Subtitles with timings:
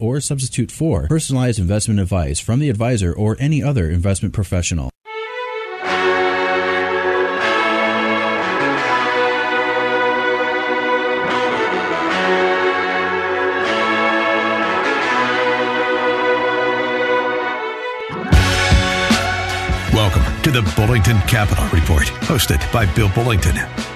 [0.00, 4.90] or substitute for personalized investment advice from the advisor or any other investment professional.
[19.92, 23.95] Welcome to the Bullington Capital Report, hosted by Bill Bullington.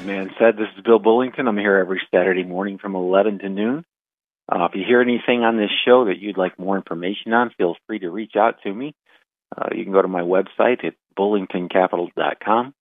[0.00, 1.46] The man said, this is Bill Bullington.
[1.46, 3.84] I'm here every Saturday morning from 11 to noon.
[4.50, 7.76] Uh, if you hear anything on this show that you'd like more information on, feel
[7.86, 8.94] free to reach out to me.
[9.54, 12.72] Uh, you can go to my website at bullingtoncapital.com,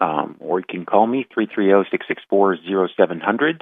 [0.00, 3.60] um, or you can call me 330-664-0700,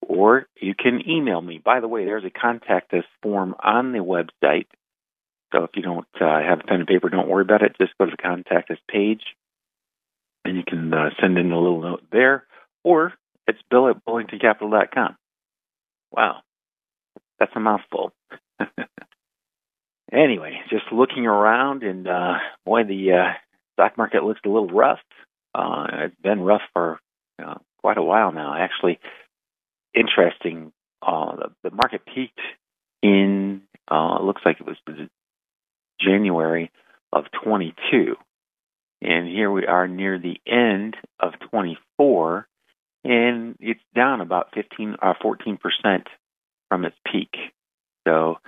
[0.00, 1.60] or you can email me.
[1.62, 4.68] By the way, there's a contact us form on the website.
[5.52, 7.76] So if you don't uh, have a pen and paper, don't worry about it.
[7.78, 9.36] Just go to the contact us page,
[10.44, 12.44] and you can uh, send in a little note there,
[12.84, 13.12] or
[13.46, 15.16] it's bill at bullingtoncapital.com.
[16.12, 16.40] Wow,
[17.38, 18.12] that's a mouthful.
[20.12, 22.34] anyway, just looking around, and uh,
[22.64, 23.32] boy, the uh,
[23.74, 25.00] stock market looks a little rough.
[25.54, 26.98] Uh, it's been rough for
[27.44, 28.54] uh, quite a while now.
[28.56, 28.98] Actually,
[29.94, 30.72] interesting.
[31.02, 32.40] Uh, the, the market peaked
[33.02, 34.76] in uh, looks like it was
[36.00, 36.70] January
[37.12, 38.16] of 22,
[39.02, 42.46] and here we are near the end of 24,
[43.04, 46.06] and it's down about 15 or 14 percent
[46.68, 47.30] from its peak.
[48.06, 48.38] So,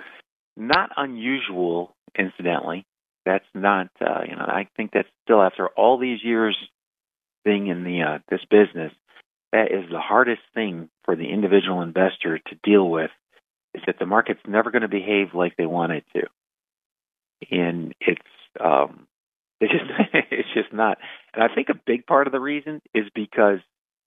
[0.55, 2.85] not unusual, incidentally.
[3.25, 6.57] That's not, uh, you know, I think that's still after all these years
[7.45, 8.91] being in the uh, this business,
[9.51, 13.11] that is the hardest thing for the individual investor to deal with.
[13.73, 16.27] Is that the market's never going to behave like they want it to,
[17.49, 18.21] and it's
[18.59, 19.07] um,
[19.63, 19.85] it's just
[20.31, 20.97] it's just not.
[21.33, 23.59] And I think a big part of the reason is because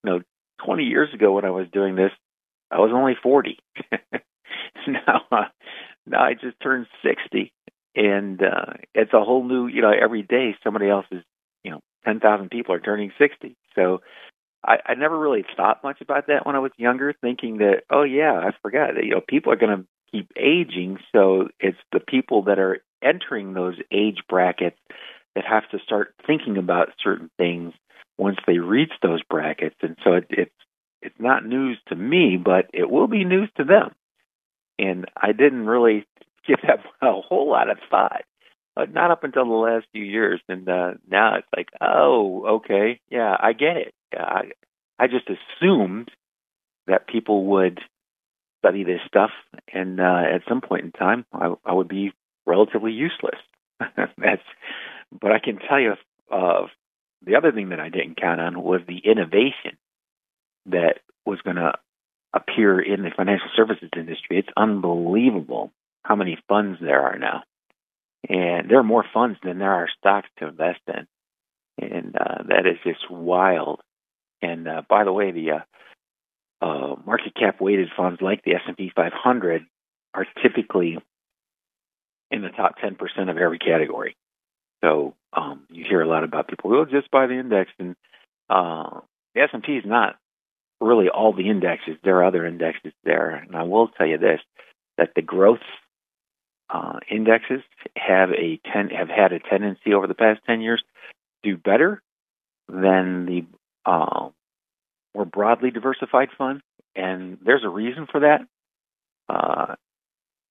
[0.05, 0.21] you know
[0.65, 2.13] 20 years ago when I was doing this,
[2.71, 3.59] I was only 40.
[4.89, 5.45] now, uh,
[6.07, 7.53] now I just turned 60,
[7.95, 9.67] and uh, it's a whole new.
[9.67, 11.23] You know, every day somebody else is.
[11.65, 13.57] You know, 10,000 people are turning 60.
[13.75, 14.01] So
[14.65, 18.03] I, I never really thought much about that when I was younger, thinking that, oh
[18.03, 22.01] yeah, I forgot that you know people are going to keep aging, so it's the
[22.01, 24.79] people that are entering those age brackets
[25.37, 27.73] that have to start thinking about certain things
[28.19, 30.51] once they reach those brackets, and so it, it's
[31.03, 33.93] it's not news to me, but it will be news to them.
[34.79, 36.07] And I didn't really
[36.47, 38.23] give that a whole lot of thought,
[38.75, 40.41] but not up until the last few years.
[40.49, 43.95] And uh, now it's like, oh, okay, yeah, I get it.
[44.13, 44.43] Yeah, I,
[44.99, 46.11] I just assumed
[46.87, 47.79] that people would
[48.61, 49.31] study this stuff,
[49.73, 52.13] and uh, at some point in time, I, I would be
[52.47, 53.39] relatively useless.
[53.81, 54.43] That's,
[55.21, 55.95] but I can tell you,
[56.31, 56.67] uh,
[57.25, 59.79] the other thing that I didn't count on was the innovation
[60.67, 61.73] that was going to
[62.33, 64.39] appear in the financial services industry.
[64.39, 65.73] It's unbelievable
[66.03, 67.43] how many funds there are now.
[68.29, 71.07] And there are more funds than there are stocks to invest in.
[71.79, 73.81] And uh, that is just wild.
[74.43, 78.91] And uh, by the way, the uh, uh, market cap weighted funds like the S&P
[78.95, 79.67] 500
[80.15, 80.99] are typically
[82.31, 82.97] in the top 10%
[83.31, 84.17] of every category.
[84.83, 87.71] So um, you hear a lot about people, oh, just buy the index.
[87.79, 87.97] And
[88.49, 89.01] uh,
[89.35, 90.17] the S&P is not
[90.81, 91.97] really all the indexes.
[92.03, 94.41] There are other indexes there, and I will tell you this:
[94.99, 95.61] that the growth
[96.69, 97.63] uh, indexes
[97.97, 100.83] have a ten have had a tendency over the past ten years
[101.43, 102.03] to do better
[102.69, 103.45] than the
[103.85, 104.29] uh,
[105.15, 106.61] more broadly diversified fund,
[106.95, 108.47] and there's a reason for that.
[109.29, 109.75] Uh,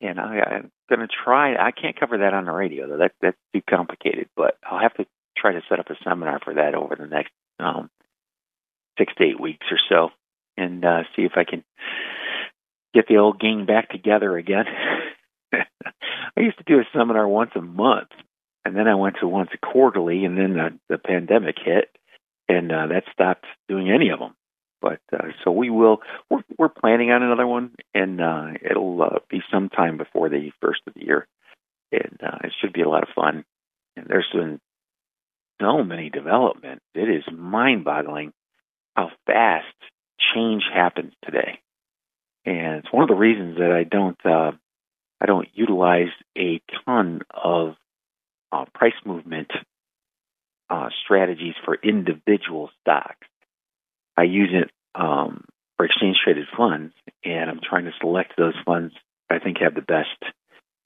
[0.02, 1.56] and I, I'm going to try.
[1.56, 2.98] I can't cover that on the radio though.
[2.98, 4.30] That that's too complicated.
[4.36, 5.06] But I'll have to
[5.38, 7.90] try to set up a seminar for that over the next um,
[8.98, 10.10] six to eight weeks or so,
[10.58, 11.64] and uh, see if I can
[12.94, 14.66] get the old gang back together again.
[15.54, 18.10] I used to do a seminar once a month,
[18.64, 21.90] and then I went to once quarterly, and then the, the pandemic hit,
[22.48, 24.34] and uh, that stopped doing any of them.
[24.82, 26.02] But uh, so we will.
[26.30, 30.82] We're, we're planning on another one, and uh, it'll uh, be sometime before the first
[30.88, 31.28] of the year,
[31.92, 33.46] and uh, it should be a lot of fun.
[33.96, 34.60] And there's been
[35.62, 36.84] so many developments.
[36.94, 38.34] It is mind-boggling
[38.96, 39.66] how fast
[40.34, 41.60] change happens today,
[42.46, 44.52] and it's one of the reasons that I don't uh,
[45.22, 47.76] I don't utilize a ton of
[48.52, 49.52] uh, price movement
[50.70, 53.28] uh, strategies for individual stocks.
[54.18, 55.46] I use it um,
[55.78, 58.94] for exchange traded funds, and I'm trying to select those funds
[59.30, 60.10] I think have the best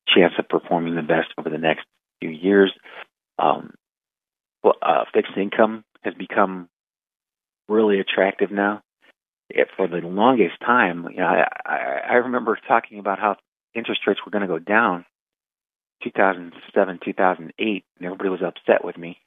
[0.07, 1.85] chance of performing the best over the next
[2.19, 2.73] few years.
[3.37, 3.73] Um,
[4.63, 6.69] well, uh, fixed income has become
[7.67, 8.81] really attractive now.
[9.49, 13.35] It, for the longest time, you know, I, I, I remember talking about how
[13.73, 15.05] interest rates were going to go down
[16.03, 19.17] 2007, 2008, and everybody was upset with me.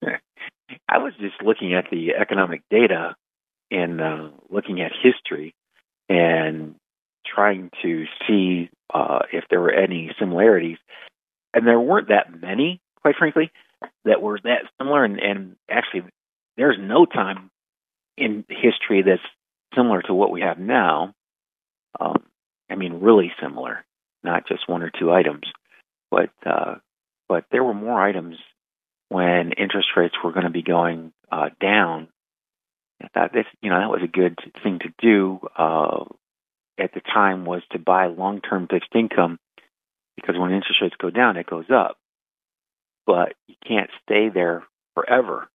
[0.88, 3.16] I was just looking at the economic data
[3.74, 5.54] and uh, looking at history
[6.08, 6.76] and
[7.26, 10.78] trying to see uh, if there were any similarities.
[11.52, 13.50] And there weren't that many, quite frankly,
[14.04, 15.04] that were that similar.
[15.04, 16.04] And, and actually,
[16.56, 17.50] there's no time
[18.16, 19.22] in history that's
[19.74, 21.14] similar to what we have now.
[21.98, 22.22] Um,
[22.70, 23.84] I mean, really similar,
[24.22, 25.44] not just one or two items,
[26.10, 26.76] but uh,
[27.28, 28.36] but there were more items
[29.08, 32.08] when interest rates were going to be going uh, down
[33.02, 36.04] I thought this, you know, that was a good thing to do uh,
[36.78, 39.38] at the time was to buy long-term fixed income
[40.16, 41.98] because when interest rates go down, it goes up.
[43.06, 44.64] But you can't stay there
[44.94, 45.48] forever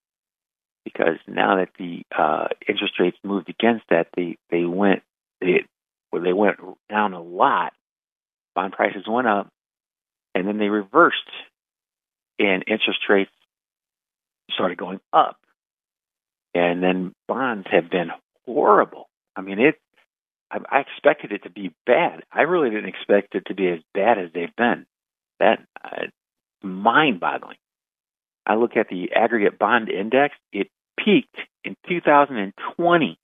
[0.84, 5.02] because now that the uh, interest rates moved against that, they they went
[5.40, 5.64] they
[6.12, 6.58] well, they went
[6.88, 7.72] down a lot.
[8.54, 9.48] Bond prices went up,
[10.34, 11.16] and then they reversed,
[12.38, 13.30] and interest rates
[14.52, 15.39] started going up
[16.54, 18.10] and then bonds have been
[18.46, 19.08] horrible.
[19.36, 19.76] I mean, it.
[20.50, 22.22] I, I expected it to be bad.
[22.32, 24.86] I really didn't expect it to be as bad as they've been.
[25.38, 26.06] That uh,
[26.62, 27.56] mind-boggling.
[28.46, 30.34] I look at the aggregate bond index.
[30.52, 30.68] It
[30.98, 33.18] peaked in 2020.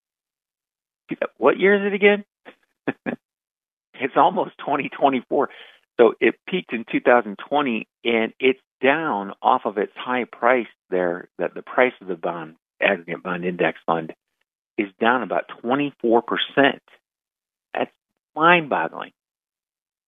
[1.36, 2.24] What year is it again?
[3.94, 5.48] it's almost 2024.
[5.98, 11.28] So it peaked in 2020, and it's down off of its high price there.
[11.38, 14.12] That the price of the bond aggregate bond index fund
[14.78, 16.22] is down about 24%.
[17.74, 17.90] That's
[18.34, 19.12] mind boggling.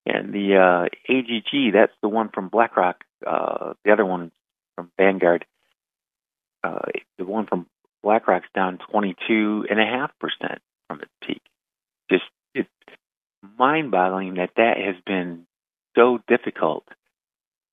[0.07, 4.33] And the uh, AGG, that's the one from BlackRock, uh, the other one
[4.75, 5.45] from Vanguard,
[6.65, 6.79] uh,
[7.19, 7.67] the one from
[8.03, 10.09] BlackRock's down 22.5%
[10.87, 11.43] from its peak.
[12.11, 12.25] Just,
[12.55, 12.69] it's
[13.59, 15.47] mind boggling that that has been
[15.95, 16.85] so difficult.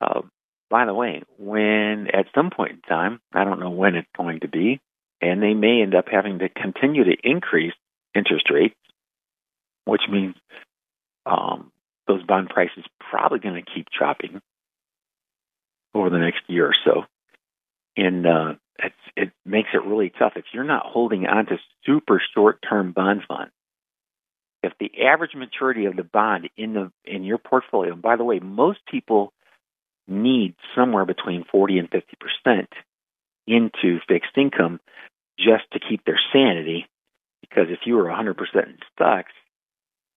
[0.01, 0.21] Uh,
[0.69, 4.41] by the way, when at some point in time, I don't know when it's going
[4.41, 4.81] to be,
[5.21, 7.73] and they may end up having to continue to increase
[8.13, 8.75] interest rates,
[9.85, 10.35] which means
[11.25, 11.71] um,
[12.07, 14.41] those bond prices probably going to keep dropping
[15.93, 17.03] over the next year or so.
[17.97, 18.53] And uh,
[19.15, 23.51] it makes it really tough if you're not holding on to super short-term bond funds.
[24.63, 28.23] If the average maturity of the bond in the in your portfolio, and by the
[28.23, 29.31] way, most people
[30.07, 32.69] need somewhere between 40 and 50 percent
[33.47, 34.79] into fixed income
[35.37, 36.87] just to keep their sanity.
[37.41, 39.31] Because if you were 100% in stocks,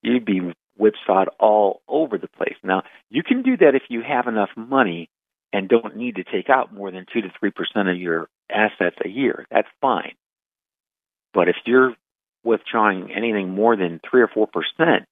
[0.03, 2.57] you'd be whipsawed all over the place.
[2.63, 5.11] Now, you can do that if you have enough money
[5.53, 9.09] and don't need to take out more than 2 to 3% of your assets a
[9.09, 9.47] year.
[9.51, 10.15] That's fine.
[11.35, 11.95] But if you're
[12.45, 15.05] withdrawing anything more than 3 or 4%,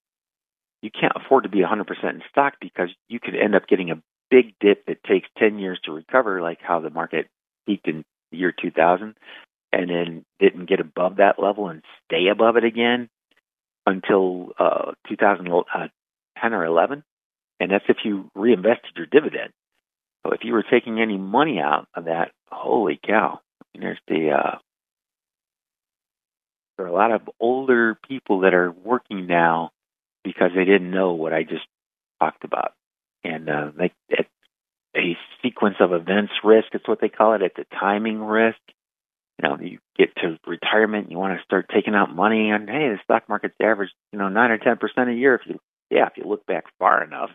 [0.82, 4.02] you can't afford to be 100% in stock because you could end up getting a
[4.30, 7.26] big dip that takes 10 years to recover, like how the market
[7.66, 9.14] peaked in the year 2000
[9.72, 13.08] and then didn't get above that level and stay above it again
[13.86, 17.02] until uh, 2010 or 11.
[17.60, 19.52] And that's if you reinvested your dividend.
[20.26, 23.40] So if you were taking any money out of that, holy cow!
[23.78, 24.58] There's the uh,
[26.76, 29.70] there are a lot of older people that are working now
[30.24, 31.66] because they didn't know what I just
[32.20, 32.72] talked about,
[33.22, 34.28] and uh, like it's
[34.96, 36.68] a sequence of events risk.
[36.72, 37.42] It's what they call it.
[37.42, 38.58] It's a timing risk.
[39.42, 42.88] You know, you get to retirement, you want to start taking out money, and hey,
[42.88, 45.60] the stock market's average, you know, nine or ten percent a year if you,
[45.90, 47.30] yeah, if you look back far enough.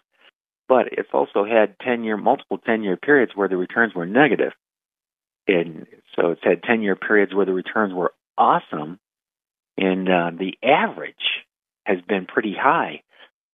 [0.68, 4.54] But it's also had ten year, multiple ten year periods where the returns were negative,
[5.48, 9.00] and so it's had ten year periods where the returns were awesome,
[9.78, 11.46] and uh, the average
[11.86, 13.04] has been pretty high,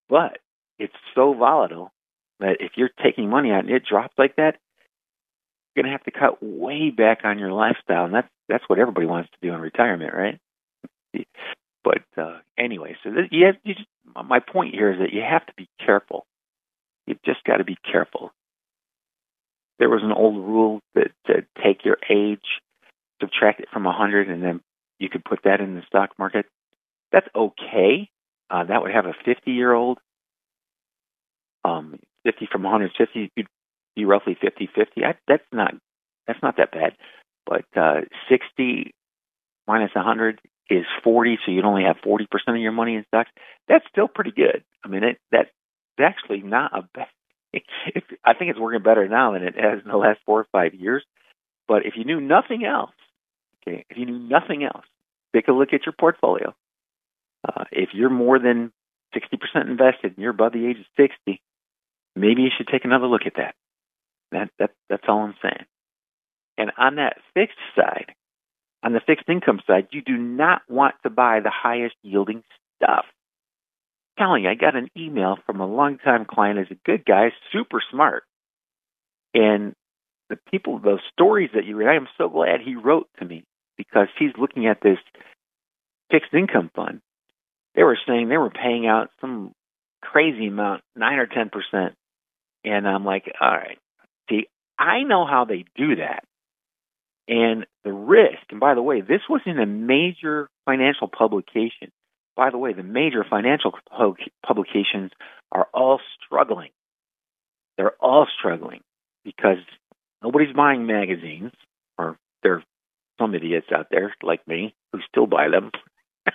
[0.08, 0.38] but
[0.80, 1.92] it's so volatile
[2.40, 4.58] that if you're taking money out and it drops like that,
[5.76, 8.80] you're going to have to cut way back on your lifestyle, and that's that's what
[8.80, 10.40] everybody wants to do in retirement, right?
[11.84, 13.88] But uh, anyway, so this, you have, you just,
[14.26, 16.26] my point here is that you have to be careful.
[17.06, 18.32] You've just got to be careful.
[19.80, 22.44] There was an old rule that said take your age,
[23.22, 24.62] subtract it from 100, and then
[25.00, 26.46] you could put that in the stock market.
[27.12, 28.10] That's okay.
[28.50, 30.00] Uh, that would have a 50 year old.
[31.64, 33.48] Um, 50 from 150, you'd
[33.96, 35.02] be roughly 50 50.
[35.28, 35.74] That's not
[36.28, 36.94] that's not that bad.
[37.46, 38.94] But uh, 60
[39.68, 43.32] minus 100 is 40, so you'd only have 40% of your money in stocks.
[43.70, 44.64] That's still pretty good.
[44.84, 45.50] I mean, it, that's
[46.00, 47.08] actually not a bad.
[47.96, 50.48] If, I think it's working better now than it has in the last four or
[50.52, 51.04] five years.
[51.68, 52.92] But if you knew nothing else,
[53.66, 54.86] okay, if you knew nothing else,
[55.34, 56.54] take a look at your portfolio.
[57.48, 58.72] Uh, if you're more than
[59.16, 61.42] 60% invested and you're above the age of 60,
[62.20, 63.56] maybe you should take another look at that.
[64.32, 65.66] That, that that's all I'm saying.
[66.58, 68.14] And on that fixed side,
[68.84, 72.44] on the fixed income side, you do not want to buy the highest yielding
[72.76, 73.06] stuff.
[74.18, 77.32] I'm telling you, I got an email from a longtime client Is a good guy,
[77.52, 78.24] super smart.
[79.34, 79.74] And
[80.30, 83.44] the people, those stories that you read, I am so glad he wrote to me
[83.78, 84.98] because he's looking at this
[86.12, 87.02] fixed income fund.
[87.76, 89.54] They were saying they were paying out some
[90.02, 91.94] crazy amount, nine or ten percent.
[92.68, 93.80] And I'm like, all right,
[94.30, 94.48] see,
[94.78, 96.24] I know how they do that.
[97.30, 101.92] And the risk, and by the way, this was in a major financial publication.
[102.36, 103.74] By the way, the major financial
[104.46, 105.12] publications
[105.52, 106.70] are all struggling.
[107.78, 108.82] They're all struggling
[109.24, 109.58] because
[110.22, 111.52] nobody's buying magazines,
[111.98, 112.64] or there are
[113.20, 115.72] some idiots out there like me who still buy them.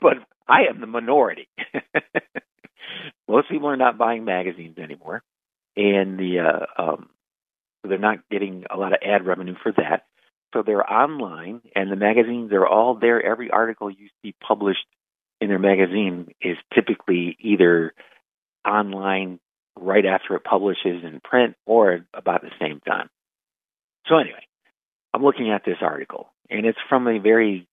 [0.00, 0.14] but
[0.48, 1.48] I am the minority.
[3.28, 5.22] Most people are not buying magazines anymore,
[5.78, 7.08] and the uh, um,
[7.84, 10.04] they're not getting a lot of ad revenue for that.
[10.52, 13.24] So they're online, and the magazines are all there.
[13.24, 14.84] Every article you see published
[15.40, 17.94] in their magazine is typically either
[18.66, 19.38] online
[19.78, 23.08] right after it publishes in print or about the same time.
[24.06, 24.42] So anyway,
[25.14, 27.68] I'm looking at this article, and it's from a very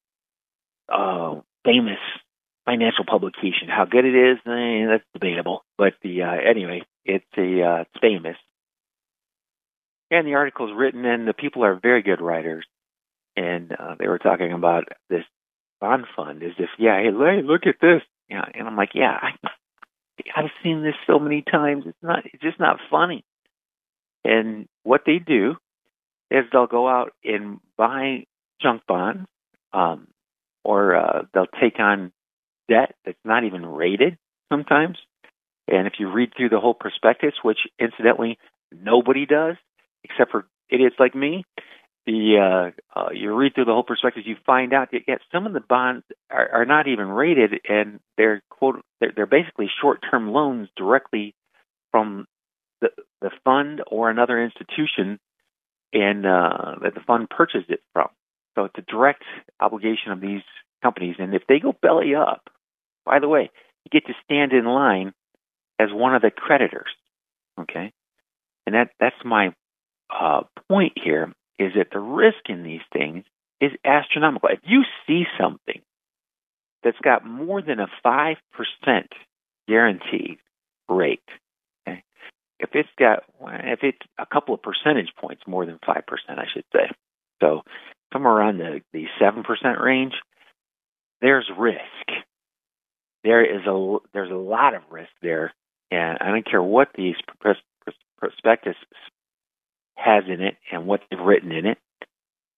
[0.93, 1.99] uh, famous
[2.65, 3.69] financial publication.
[3.69, 5.63] How good it is, eh, that's debatable.
[5.77, 8.37] But the uh, anyway, it's a uh, it's famous,
[10.11, 12.65] and the article is written, and the people are very good writers.
[13.37, 15.23] And uh, they were talking about this
[15.81, 18.01] bond fund as if, yeah, hey, look at this.
[18.29, 19.49] Yeah, and I'm like, yeah, I,
[20.35, 21.83] I've seen this so many times.
[21.85, 23.25] It's not, it's just not funny.
[24.23, 25.55] And what they do
[26.31, 28.25] is they'll go out and buy
[28.61, 29.27] junk bonds,
[29.73, 30.07] um,
[30.63, 32.11] or uh, they'll take on
[32.69, 34.17] debt that's not even rated
[34.49, 34.97] sometimes.
[35.67, 38.37] And if you read through the whole prospectus, which incidentally
[38.71, 39.55] nobody does,
[40.03, 41.43] except for idiots like me.
[42.05, 45.47] The uh, uh, you read through the whole prospectus, you find out that yet some
[45.47, 50.31] of the bonds are, are not even rated, and they're quote they're, they're basically short-term
[50.31, 51.33] loans directly
[51.91, 52.27] from
[52.81, 52.89] the
[53.21, 55.19] the fund or another institution,
[55.93, 58.09] and uh, that the fund purchased it from.
[58.53, 59.23] So it's a direct
[59.59, 60.43] obligation of these
[60.83, 62.49] companies, and if they go belly up,
[63.03, 63.49] by the way,
[63.83, 65.11] you get to stand in line
[65.79, 66.89] as one of the creditors.
[67.59, 67.91] Okay,
[68.65, 69.53] and that that's my
[70.09, 73.23] uh, point here is that the risk in these things
[73.61, 74.49] is astronomical.
[74.49, 75.81] If you see something
[76.83, 78.35] that's got more than a 5%
[79.67, 80.37] guaranteed
[80.89, 81.23] rate,
[81.87, 82.03] okay,
[82.59, 86.65] if it's got, if it's a couple of percentage points more than 5%, I should
[86.73, 86.89] say,
[87.41, 87.61] so
[88.13, 90.13] somewhere around the, the 7% range,
[91.21, 91.79] there's risk.
[93.23, 95.53] There is a, there's a lot of risk there.
[95.95, 97.15] And I don't care what these
[98.19, 98.75] prospectus
[99.95, 101.77] has in it and what they've written in it,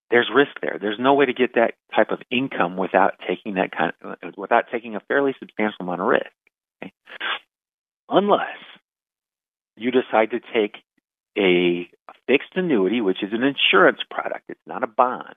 [0.10, 0.78] there's risk there.
[0.82, 4.66] There's no way to get that type of income without taking that kind of, without
[4.72, 6.26] taking a fairly substantial amount of risk.
[6.82, 6.94] Okay?
[8.10, 8.58] Unless
[9.76, 10.78] you decide to take
[11.38, 11.88] a
[12.26, 14.46] fixed annuity, which is an insurance product.
[14.50, 15.36] It's not a bond.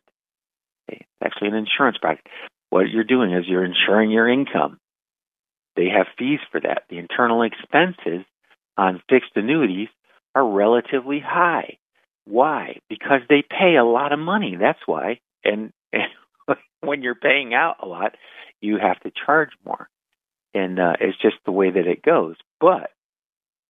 [0.88, 1.00] Okay?
[1.02, 2.28] It's actually an insurance product.
[2.71, 4.78] what you're doing is you're insuring your income.
[5.76, 6.84] They have fees for that.
[6.88, 8.24] The internal expenses
[8.76, 9.88] on fixed annuities
[10.34, 11.78] are relatively high.
[12.24, 12.78] Why?
[12.88, 14.56] Because they pay a lot of money.
[14.58, 15.20] That's why.
[15.44, 16.04] And, and
[16.80, 18.16] when you're paying out a lot,
[18.60, 19.88] you have to charge more.
[20.54, 22.36] And uh, it's just the way that it goes.
[22.60, 22.90] But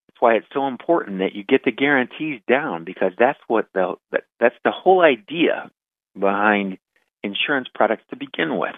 [0.09, 3.95] that's why it's so important that you get the guarantees down because that's what the
[4.13, 5.71] that, that's the whole idea
[6.19, 6.79] behind
[7.23, 8.75] insurance products to begin with.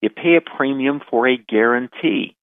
[0.00, 2.36] You pay a premium for a guarantee.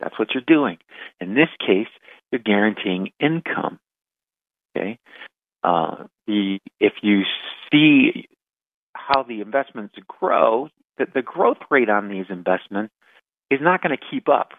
[0.00, 0.78] That's what you're doing.
[1.20, 1.88] In this case,
[2.30, 3.78] you're guaranteeing income.
[4.76, 4.98] Okay.
[5.62, 7.22] Uh, the if you
[7.72, 8.28] see
[8.94, 12.92] how the investments grow, that the growth rate on these investments
[13.50, 14.50] is not going to keep up.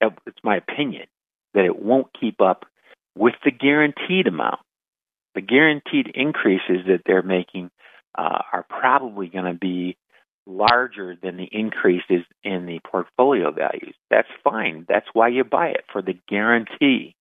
[0.00, 1.06] It's my opinion
[1.54, 2.66] that it won't keep up
[3.16, 4.60] with the guaranteed amount.
[5.34, 7.70] The guaranteed increases that they're making
[8.16, 9.96] uh, are probably going to be
[10.46, 13.94] larger than the increases in the portfolio values.
[14.10, 14.84] That's fine.
[14.88, 17.14] That's why you buy it for the guarantee.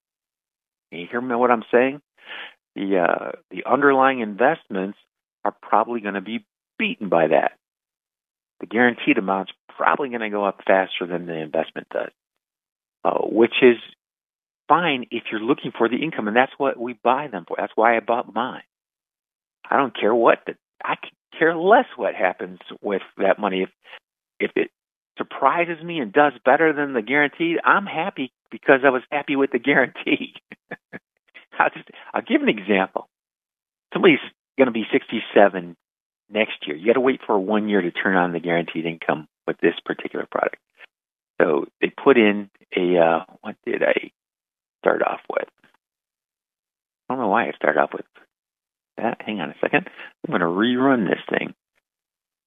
[0.91, 2.01] You hear me what I'm saying?
[2.75, 4.97] The uh, the underlying investments
[5.45, 6.45] are probably going to be
[6.77, 7.53] beaten by that.
[8.59, 12.11] The guaranteed amount's probably going to go up faster than the investment does,
[13.03, 13.77] uh, which is
[14.67, 17.57] fine if you're looking for the income, and that's what we buy them for.
[17.59, 18.63] That's why I bought mine.
[19.69, 23.63] I don't care what the I could care less what happens with that money.
[23.63, 23.69] If
[24.39, 24.71] if it
[25.17, 29.51] surprises me and does better than the guaranteed, I'm happy because I was happy with
[29.51, 30.33] the guarantee.
[31.59, 33.07] I'll just I'll give an example.
[33.93, 34.19] Somebody's
[34.57, 35.75] going to be 67
[36.29, 36.75] next year.
[36.75, 39.75] You got to wait for one year to turn on the guaranteed income with this
[39.85, 40.57] particular product.
[41.41, 44.11] So they put in a uh, what did I
[44.81, 45.47] start off with?
[47.09, 48.05] I don't know why I started off with
[48.97, 49.21] that.
[49.25, 49.88] Hang on a second.
[50.27, 51.53] I'm going to rerun this thing.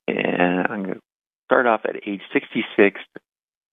[0.08, 1.00] And I'm going to
[1.46, 3.00] start off at age 66.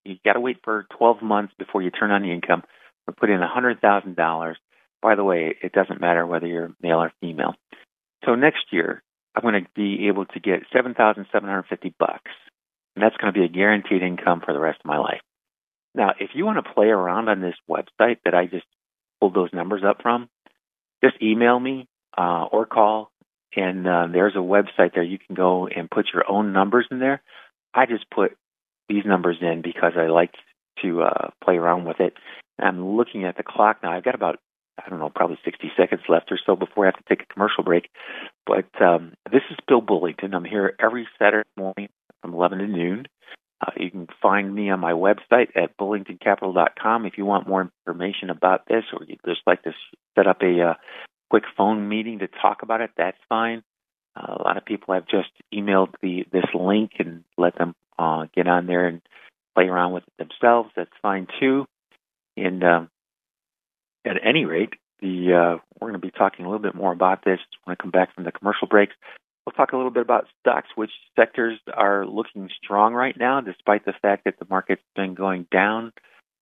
[0.05, 2.63] You got to wait for 12 months before you turn on the income.
[3.07, 4.55] We put in $100,000.
[5.01, 7.55] By the way, it doesn't matter whether you're male or female.
[8.25, 9.03] So next year,
[9.35, 12.31] I'm going to be able to get 7,750 bucks.
[12.95, 15.21] And that's going to be a guaranteed income for the rest of my life.
[15.95, 18.65] Now, if you want to play around on this website that I just
[19.19, 20.29] pulled those numbers up from,
[21.03, 23.11] just email me uh, or call,
[23.55, 26.99] and uh, there's a website there you can go and put your own numbers in
[26.99, 27.21] there.
[27.73, 28.37] I just put
[28.89, 30.33] these numbers in because I like
[30.81, 32.13] to uh, play around with it.
[32.59, 33.91] I'm looking at the clock now.
[33.91, 34.39] I've got about
[34.83, 37.33] I don't know, probably 60 seconds left or so before I have to take a
[37.33, 37.89] commercial break.
[38.45, 40.33] But um, this is Bill Bullington.
[40.33, 41.89] I'm here every Saturday morning
[42.21, 43.05] from 11 to noon.
[43.61, 48.29] Uh, you can find me on my website at bullingtoncapital.com if you want more information
[48.29, 49.71] about this or you'd just like to
[50.15, 50.73] set up a uh,
[51.33, 53.63] quick phone meeting to talk about it, that's fine.
[54.15, 58.27] Uh, a lot of people have just emailed the this link and let them uh,
[58.35, 59.01] get on there and
[59.55, 60.69] play around with it themselves.
[60.75, 61.65] That's fine too.
[62.37, 62.89] And um,
[64.05, 67.25] at any rate, the uh, we're going to be talking a little bit more about
[67.25, 68.93] this when I come back from the commercial breaks.
[69.43, 73.85] We'll talk a little bit about stocks, which sectors are looking strong right now, despite
[73.85, 75.93] the fact that the market's been going down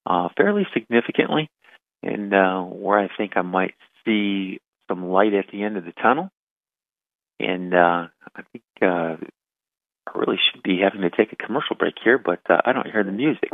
[0.05, 1.49] uh, fairly significantly,
[2.03, 4.59] and uh, where I think I might see
[4.91, 6.29] some light at the end of the tunnel.
[7.39, 9.15] And uh, I think uh,
[10.07, 12.91] I really should be having to take a commercial break here, but uh, I don't
[12.91, 13.49] hear the music.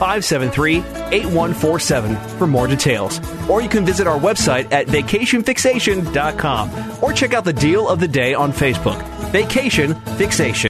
[0.00, 3.20] 573 8147 for more details.
[3.50, 8.08] Or you can visit our website at vacationfixation.com or check out the deal of the
[8.08, 9.06] day on Facebook.
[9.30, 10.69] Vacation Fixation.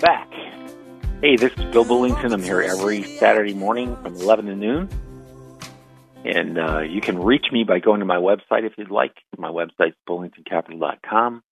[0.00, 0.30] Back.
[1.20, 2.32] Hey, this is Bill Bullington.
[2.32, 4.88] I'm here every Saturday morning from 11 to noon.
[6.24, 9.14] And uh, you can reach me by going to my website if you'd like.
[9.36, 11.36] My website's bullingtoncapital.com.
[11.36, 11.42] If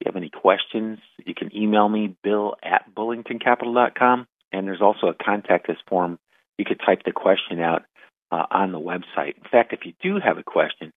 [0.00, 4.26] you have any questions, you can email me, bill at bullingtoncapital.com.
[4.52, 6.18] And there's also a contact us form.
[6.58, 7.82] You could type the question out
[8.30, 9.36] uh, on the website.
[9.36, 10.92] In fact, if you do have a question,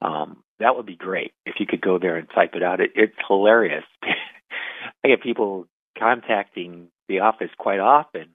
[0.00, 2.80] um, that would be great if you could go there and type it out.
[2.80, 3.84] It, it's hilarious.
[5.04, 5.66] I get people
[6.02, 8.28] contacting the office quite often,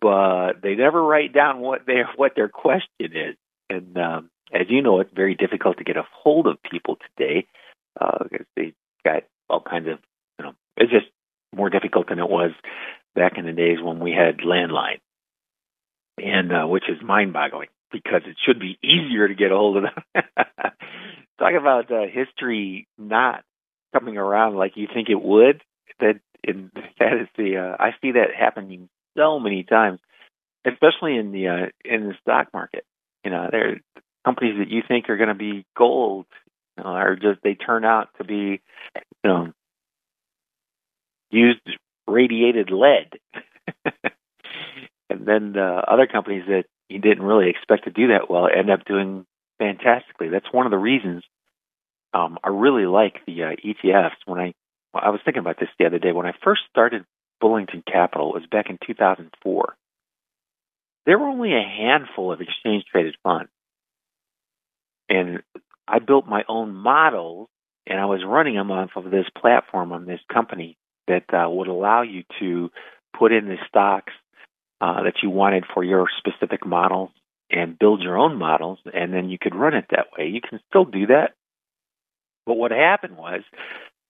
[0.00, 3.36] but they never write down what their what their question is.
[3.68, 7.46] And um, as you know, it's very difficult to get a hold of people today
[8.00, 9.98] uh, because they got all kinds of
[10.38, 10.52] you know.
[10.76, 11.06] It's just
[11.54, 12.50] more difficult than it was
[13.14, 15.00] back in the days when we had landline,
[16.18, 19.84] and uh, which is mind-boggling because it should be easier to get a hold of
[19.84, 20.24] them.
[21.38, 23.44] Talk about uh, history not
[23.92, 25.62] coming around like you think it would.
[26.00, 30.00] That in, that is the uh, I see that happening so many times,
[30.66, 32.84] especially in the uh, in the stock market.
[33.24, 33.76] You know, there are
[34.24, 36.26] companies that you think are going to be gold,
[36.76, 38.60] you know, are just they turn out to be,
[38.94, 39.52] you know,
[41.30, 41.60] used
[42.06, 43.18] radiated lead.
[45.10, 48.70] and then the other companies that you didn't really expect to do that well end
[48.70, 49.24] up doing
[49.58, 50.28] fantastically.
[50.28, 51.24] That's one of the reasons
[52.12, 54.16] um, I really like the uh, ETFs.
[54.26, 54.54] When I
[54.94, 57.04] well, I was thinking about this the other day when I first started
[57.40, 59.76] Bullington Capital, it was back in 2004.
[61.06, 63.50] There were only a handful of exchange traded funds,
[65.08, 65.42] and
[65.86, 67.48] I built my own models,
[67.86, 70.78] and I was running them off of this platform on this company
[71.08, 72.70] that uh, would allow you to
[73.18, 74.12] put in the stocks
[74.80, 77.10] uh, that you wanted for your specific models
[77.50, 80.28] and build your own models, and then you could run it that way.
[80.28, 81.34] You can still do that.
[82.46, 83.42] But what happened was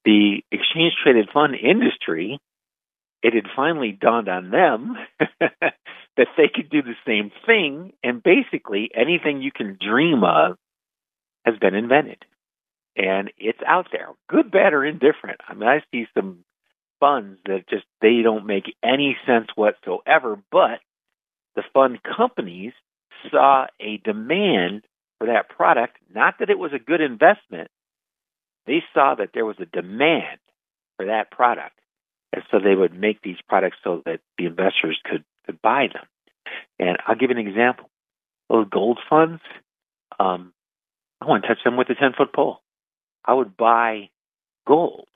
[0.04, 2.38] the exchange traded fund industry,
[3.22, 4.96] it had finally dawned on them
[5.40, 10.56] that they could do the same thing, and basically anything you can dream of
[11.44, 12.24] has been invented.
[12.96, 15.40] And it's out there, good, bad, or indifferent.
[15.48, 16.44] I mean, I see some
[17.00, 20.80] funds that just they don't make any sense whatsoever, but
[21.56, 22.72] the fund companies
[23.30, 24.84] saw a demand
[25.18, 27.68] for that product, not that it was a good investment.
[28.66, 30.38] They saw that there was a demand
[30.96, 31.78] for that product.
[32.32, 36.04] And so they would make these products so that the investors could, could buy them.
[36.78, 37.90] And I'll give an example.
[38.48, 39.40] Those gold funds,
[40.18, 40.52] um,
[41.20, 42.60] I want to touch them with a 10 foot pole.
[43.24, 44.10] I would buy
[44.66, 45.08] gold.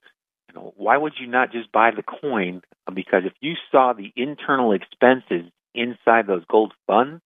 [0.49, 2.63] You know, why would you not just buy the coin?
[2.93, 7.21] Because if you saw the internal expenses inside those gold funds,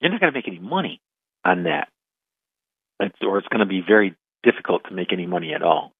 [0.00, 1.00] you're not going to make any money
[1.44, 1.88] on that.
[3.00, 5.92] It's, or it's going to be very difficult to make any money at all.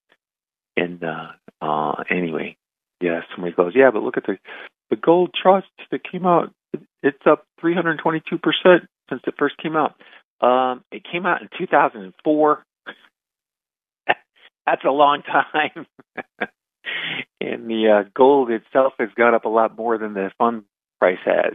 [0.77, 2.57] And uh, uh, anyway,
[3.01, 4.39] yeah, somebody goes, yeah, but look at the
[4.91, 6.53] the gold trust that came out.
[7.03, 9.95] It's up 322 percent since it first came out.
[10.41, 12.65] Um, it came out in 2004.
[14.67, 15.87] That's a long time.
[17.41, 20.65] and the uh, gold itself has gone up a lot more than the fund
[20.99, 21.55] price has.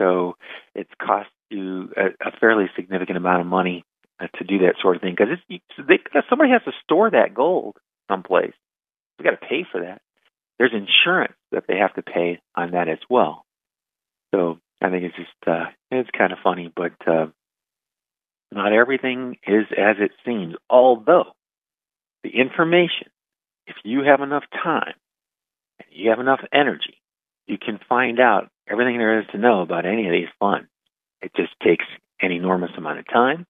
[0.00, 0.36] So
[0.74, 3.84] it's cost you a, a fairly significant amount of money
[4.26, 5.38] to do that sort of thing because
[5.78, 7.76] they, somebody has to store that gold
[8.10, 8.52] someplace.
[9.18, 10.00] We got to pay for that.
[10.58, 13.44] There's insurance that they have to pay on that as well.
[14.34, 17.26] So I think it's just uh, it's kind of funny, but uh,
[18.52, 20.54] not everything is as it seems.
[20.68, 21.32] Although
[22.24, 23.08] the information,
[23.66, 24.94] if you have enough time
[25.78, 27.00] and you have enough energy,
[27.46, 30.68] you can find out everything there is to know about any of these funds.
[31.22, 31.84] It just takes
[32.20, 33.46] an enormous amount of time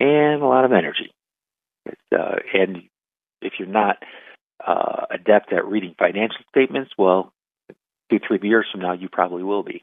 [0.00, 1.12] and a lot of energy.
[2.12, 2.82] Uh, and
[3.40, 3.96] if you're not
[4.64, 7.32] uh, adept at reading financial statements, well,
[8.10, 9.82] two, three years from now, you probably will be.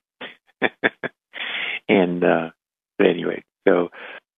[1.90, 2.50] and uh,
[2.98, 3.90] but anyway, so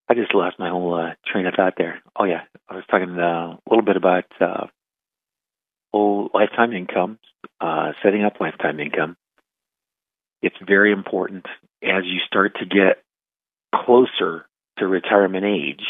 [0.09, 2.01] I just lost my whole uh, train of thought there.
[2.15, 4.67] Oh yeah, I was talking uh, a little bit about uh,
[5.93, 7.19] whole lifetime income,
[7.59, 9.17] uh, setting up lifetime income.
[10.41, 11.45] It's very important
[11.83, 13.03] as you start to get
[13.73, 14.45] closer
[14.77, 15.85] to retirement age.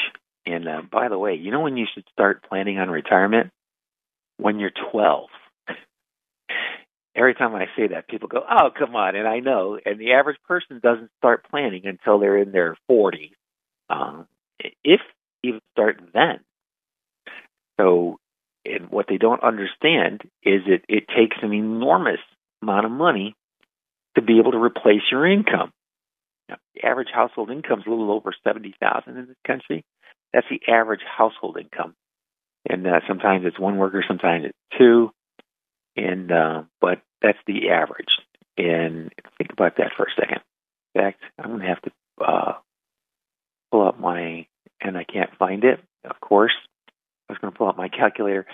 [0.45, 3.51] And uh, by the way, you know when you should start planning on retirement?
[4.37, 5.29] When you're 12.
[7.15, 9.79] Every time I say that, people go, "Oh, come on!" And I know.
[9.83, 13.31] And the average person doesn't start planning until they're in their 40s,
[13.89, 14.27] um,
[14.83, 15.01] if
[15.43, 16.39] even start then.
[17.79, 18.19] So,
[18.65, 22.19] and what they don't understand is it it takes an enormous
[22.61, 23.35] amount of money
[24.15, 25.71] to be able to replace your income.
[26.49, 29.83] Now, the average household income is a little over seventy thousand in this country.
[30.33, 31.95] That's the average household income,
[32.69, 35.11] and uh, sometimes it's one worker, sometimes it's two,
[35.95, 38.09] and uh, but that's the average.
[38.57, 40.41] And think about that for a second.
[40.95, 41.91] In fact, I'm going to have to
[42.23, 42.53] uh,
[43.71, 44.47] pull up my,
[44.81, 45.79] and I can't find it.
[46.03, 46.53] Of course,
[47.29, 48.45] I was going to pull up my calculator.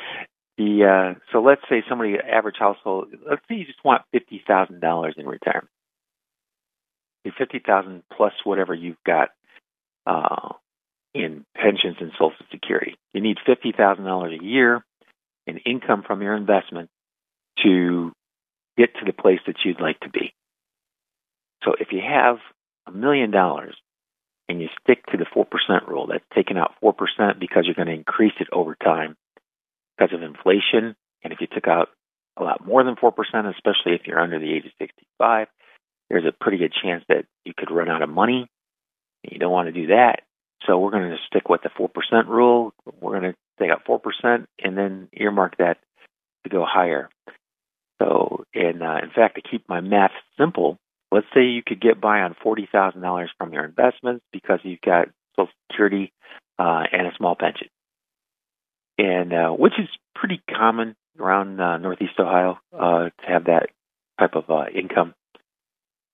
[0.58, 3.08] The uh, so let's say somebody average household.
[3.28, 5.70] Let's say you just want fifty thousand dollars in retirement
[7.32, 9.30] fifty thousand plus whatever you've got
[10.06, 10.50] uh,
[11.14, 12.96] in pensions and Social Security.
[13.14, 14.84] You need fifty thousand dollars a year
[15.48, 16.90] in income from your investment
[17.64, 18.12] to
[18.78, 20.34] get to the place that you'd like to be.
[21.64, 22.38] So if you have
[22.88, 23.76] a million dollars
[24.50, 27.76] and you stick to the four percent rule, that's taking out four percent because you're
[27.76, 29.16] going to increase it over time
[29.98, 30.96] because of inflation.
[31.24, 31.90] And if you took out
[32.36, 35.48] a lot more than four percent, especially if you're under the age of sixty-five,
[36.10, 38.48] there's a pretty good chance that you could run out of money.
[39.24, 40.22] You don't want to do that.
[40.66, 42.74] So we're going to stick with the 4% rule.
[43.02, 45.78] We're going to take out 4% and then earmark that
[46.44, 47.10] to go higher.
[48.02, 50.78] So, and uh, in fact, to keep my math simple,
[51.12, 55.52] let's say you could get by on $40,000 from your investments because you've got Social
[55.72, 56.12] Security
[56.60, 57.68] uh, and a small pension.
[58.98, 63.70] And uh, which is pretty common around uh, Northeast Ohio uh, to have that
[64.20, 65.14] type of uh, income.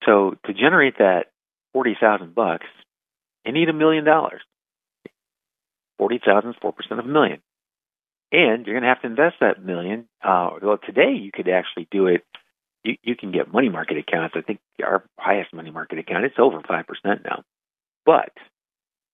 [0.04, 1.26] So to generate that
[1.72, 2.66] forty thousand bucks,
[3.44, 4.40] you need a million dollars.
[5.98, 7.40] Forty thousand is four percent of a million,
[8.32, 10.08] and you're going to have to invest that million.
[10.22, 12.24] Uh, well, today you could actually do it.
[12.82, 14.34] You, you can get money market accounts.
[14.36, 17.42] I think our highest money market account it's over five percent now.
[18.06, 18.32] But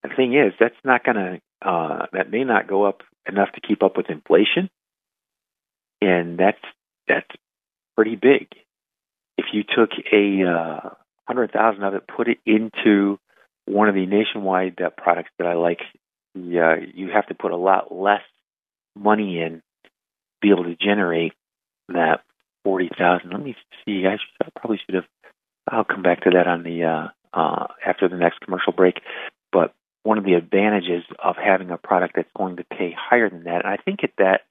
[0.03, 1.41] the thing is, that's not going to.
[1.67, 4.71] Uh, that may not go up enough to keep up with inflation,
[6.01, 6.61] and that's
[7.09, 7.31] that's
[7.97, 8.49] pretty big
[9.39, 10.91] if you took a uh,
[11.27, 13.19] hundred thousand of it, put it into
[13.67, 15.81] one of the nationwide uh, products that I like,
[16.37, 18.23] uh, you have to put a lot less
[18.95, 19.91] money in to
[20.41, 21.33] be able to generate
[21.89, 22.21] that
[22.65, 23.31] forty thousand.
[23.31, 24.05] Let me see.
[24.07, 25.05] I, should, I probably should have.
[25.69, 29.01] I'll come back to that on the uh, uh, after the next commercial break.
[29.53, 33.45] But one of the advantages of having a product that's going to pay higher than
[33.45, 34.43] that, and I think at that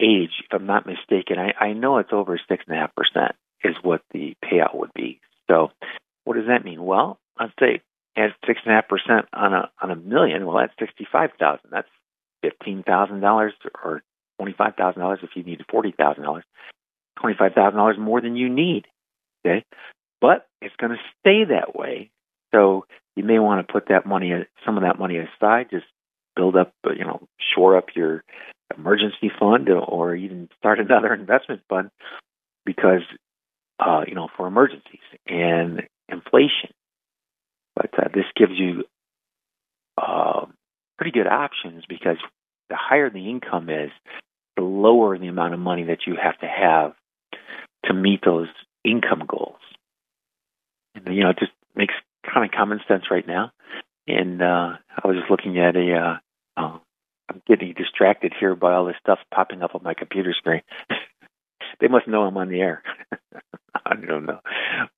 [0.00, 3.36] age, if I'm not mistaken, I, I know it's over six and a half percent
[3.64, 5.20] is what the payout would be.
[5.50, 5.70] So,
[6.24, 6.84] what does that mean?
[6.84, 7.82] Well, let's say
[8.16, 10.46] at six and a half percent on a on a million.
[10.46, 11.70] Well, that's sixty five thousand.
[11.70, 11.88] That's
[12.42, 14.02] fifteen thousand dollars or
[14.38, 16.44] twenty five thousand dollars if you need forty thousand dollars.
[17.20, 18.86] Twenty five thousand dollars more than you need.
[19.46, 19.64] Okay,
[20.20, 22.10] but it's going to stay that way
[22.54, 24.32] So you may want to put that money,
[24.64, 25.86] some of that money aside, just
[26.36, 28.24] build up, you know, shore up your
[28.76, 31.90] emergency fund or even start another investment fund
[32.64, 33.02] because,
[33.78, 36.70] uh, you know, for emergencies and inflation.
[37.76, 38.84] But uh, this gives you
[39.96, 40.46] uh,
[40.96, 42.16] pretty good options because
[42.68, 43.90] the higher the income is,
[44.56, 46.92] the lower the amount of money that you have to have
[47.84, 48.48] to meet those
[48.84, 49.60] income goals.
[50.94, 53.52] And, you know, it just makes kind of common sense right now.
[54.06, 55.94] And uh, I was just looking at a.
[55.94, 56.16] Uh,
[56.60, 56.78] uh,
[57.30, 60.62] I'm getting distracted here by all this stuff popping up on my computer screen.
[61.80, 62.82] they must know I'm on the air.
[63.86, 64.40] I don't know,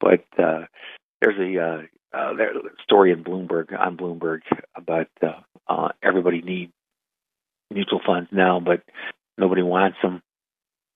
[0.01, 0.67] but uh,
[1.21, 1.83] there's a uh,
[2.17, 2.53] uh, there,
[2.83, 4.41] story in Bloomberg on Bloomberg
[4.75, 6.73] about uh, uh, everybody needs
[7.71, 8.83] mutual funds now, but
[9.39, 10.23] nobody wants them,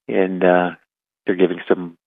[0.07, 0.71] and uh,
[1.25, 1.97] they're giving some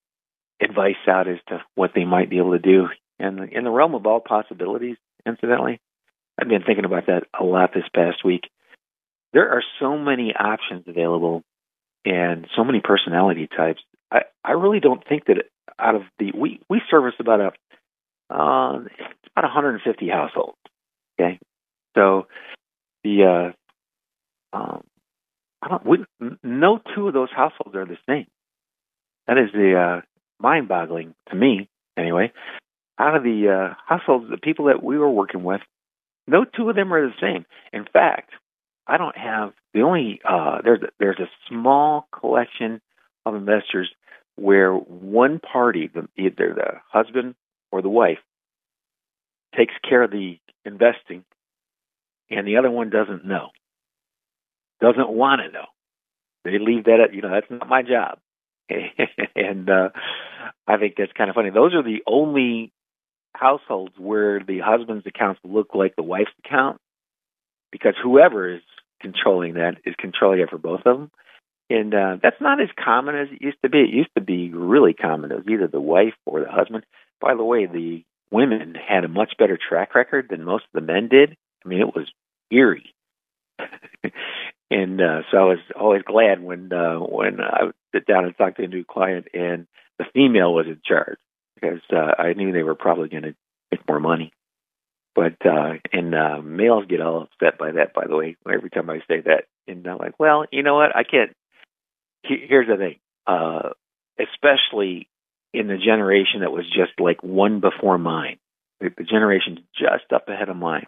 [0.61, 2.89] advice out as to what they might be able to do.
[3.19, 5.81] And in the realm of all possibilities, incidentally,
[6.41, 8.49] I've been thinking about that a lot this past week.
[9.33, 11.43] There are so many options available
[12.05, 13.81] and so many personality types.
[14.11, 15.45] I, I really don't think that
[15.79, 17.53] out of the we we service about a
[18.31, 20.59] uh, about 150 households.
[21.21, 21.39] Okay,
[21.97, 22.27] so
[23.05, 23.53] the
[24.53, 24.85] uh, um,
[25.63, 25.99] I don't we,
[26.43, 28.27] no two of those households are the same.
[29.27, 30.01] That is the uh,
[30.41, 32.33] mind-boggling to me, anyway.
[32.99, 35.61] Out of the uh, households, the people that we were working with,
[36.27, 37.45] no two of them are the same.
[37.73, 38.31] In fact,
[38.89, 42.81] I don't have the only uh, there's there's a small collection
[43.27, 43.91] of investors
[44.37, 47.35] where one party, the, either the husband
[47.71, 48.19] or the wife,
[49.57, 51.25] takes care of the investing,
[52.31, 53.49] and the other one doesn't know,
[54.81, 55.67] doesn't want to know.
[56.45, 58.19] They leave that at you know that's not my job.
[59.37, 59.91] and uh,
[60.67, 61.51] I think that's kind of funny.
[61.51, 62.73] Those are the only
[63.35, 66.79] households where the husband's accounts look like the wife's account,
[67.71, 68.63] because whoever is
[69.01, 71.11] controlling that is controlling it for both of them.
[71.71, 73.81] And uh, that's not as common as it used to be.
[73.81, 75.31] It used to be really common.
[75.31, 76.85] It was either the wife or the husband.
[77.21, 80.93] By the way, the women had a much better track record than most of the
[80.93, 81.37] men did.
[81.65, 82.11] I mean, it was
[82.51, 82.95] eerie.
[84.71, 88.37] and uh, so I was always glad when uh, when I would sit down and
[88.37, 89.67] talk to a new client and
[89.99, 91.19] the female was in charge
[91.55, 93.35] because uh, I knew they were probably going to
[93.71, 94.33] make more money.
[95.19, 97.93] But uh, and uh, males get all upset by that.
[97.93, 100.95] By the way, every time I say that, and I'm like, well, you know what?
[100.95, 101.35] I can't.
[102.23, 103.71] Here's the thing, uh,
[104.21, 105.09] especially
[105.53, 108.39] in the generation that was just like one before mine,
[108.81, 110.87] the, generation just up ahead of mine.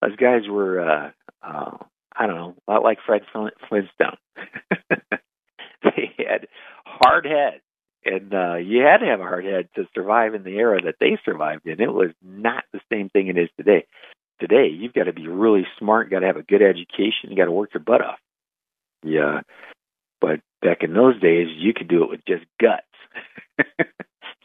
[0.00, 1.10] Those guys were uh,
[1.42, 1.76] uh,
[2.16, 4.16] I don't know, a lot like Fred Flintstone.
[5.82, 6.46] they had
[6.84, 7.64] hard heads,
[8.04, 10.96] and uh, you had to have a hard head to survive in the era that
[11.00, 11.80] they survived in.
[11.80, 13.86] It was not the same thing it is today.
[14.40, 16.10] Today, you've got to be really smart.
[16.10, 17.28] Got to have a good education.
[17.28, 18.18] You got to work your butt off.
[19.02, 19.40] Yeah,
[20.20, 22.86] but back in those days, you could do it with just guts.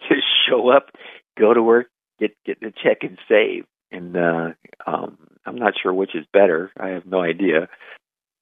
[0.09, 0.91] just show up,
[1.37, 1.87] go to work,
[2.19, 3.65] get get the check, and save.
[3.91, 4.49] And uh,
[4.85, 6.71] um, I'm not sure which is better.
[6.77, 7.69] I have no idea.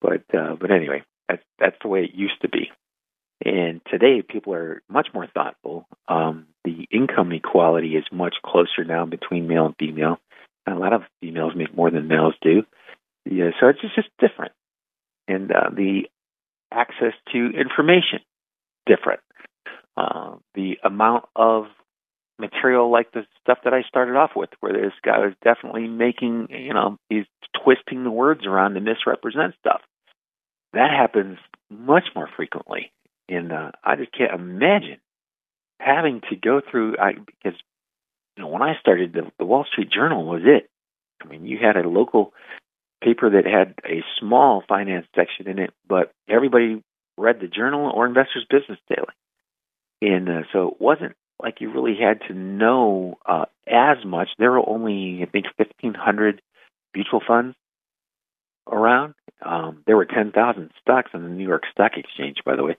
[0.02, 2.72] But uh, but anyway, that's that's the way it used to be.
[3.44, 5.86] And today, people are much more thoughtful.
[6.08, 10.20] Um, the income equality is much closer now between male and female.
[10.66, 12.64] a lot of females make more than males do.
[13.26, 14.54] Yeah, so it's just, different.
[15.28, 16.04] And uh, the
[16.72, 18.20] access to information
[18.86, 19.20] different.
[19.96, 21.66] Uh, the amount of
[22.40, 26.48] material like the stuff that I started off with, where this guy was definitely making,
[26.50, 27.26] you know, he's
[27.64, 29.82] twisting the words around to misrepresent stuff.
[30.74, 31.38] That happens
[31.70, 32.92] much more frequently.
[33.30, 34.98] And uh, I just can't imagine
[35.80, 37.60] having to go through, I, because,
[38.36, 40.70] you know, when I started, the, the Wall Street Journal was it.
[41.22, 42.34] I mean, you had a local
[43.02, 46.84] paper that had a small finance section in it, but everybody
[47.18, 49.08] read the Journal or Investors Business Daily.
[50.02, 54.30] And uh, so it wasn't like you really had to know uh, as much.
[54.38, 56.42] There were only, I think, 1,500
[56.96, 57.56] mutual funds
[58.70, 59.14] around.
[59.46, 62.78] Um, there were 10,000 stocks on the New York Stock Exchange, by the way.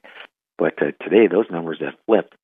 [0.58, 2.34] But uh, today, those numbers have flipped.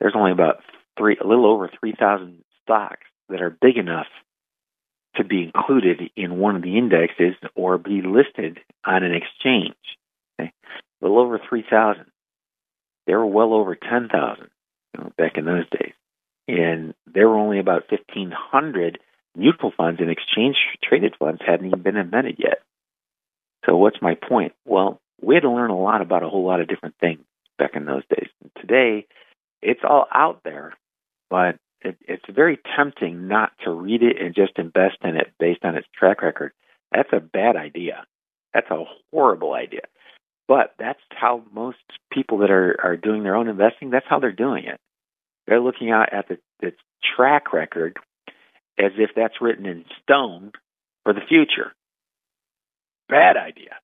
[0.00, 0.60] There's only about
[0.96, 4.06] three, a little over 3,000 stocks that are big enough
[5.16, 9.74] to be included in one of the indexes or be listed on an exchange.
[10.40, 10.52] Okay?
[10.52, 12.04] A little over 3,000.
[13.06, 14.10] There were well over 10,000
[14.94, 15.92] you know, back in those days.
[16.46, 18.98] And there were only about 1,500
[19.36, 22.62] mutual funds and exchange traded funds hadn't even been invented yet.
[23.66, 24.54] So what's my point?
[24.64, 27.20] Well, we had to learn a lot about a whole lot of different things
[27.58, 28.28] back in those days.
[28.60, 29.06] Today,
[29.62, 30.74] it's all out there,
[31.30, 35.64] but it, it's very tempting not to read it and just invest in it based
[35.64, 36.52] on its track record.
[36.92, 38.04] That's a bad idea.
[38.54, 39.82] That's a horrible idea.
[40.46, 41.78] But that's how most
[42.10, 44.80] people that are, are doing their own investing, that's how they're doing it.
[45.46, 46.72] They're looking out at the, the
[47.16, 47.98] track record
[48.78, 50.52] as if that's written in stone
[51.04, 51.72] for the future.
[53.08, 53.76] Bad idea.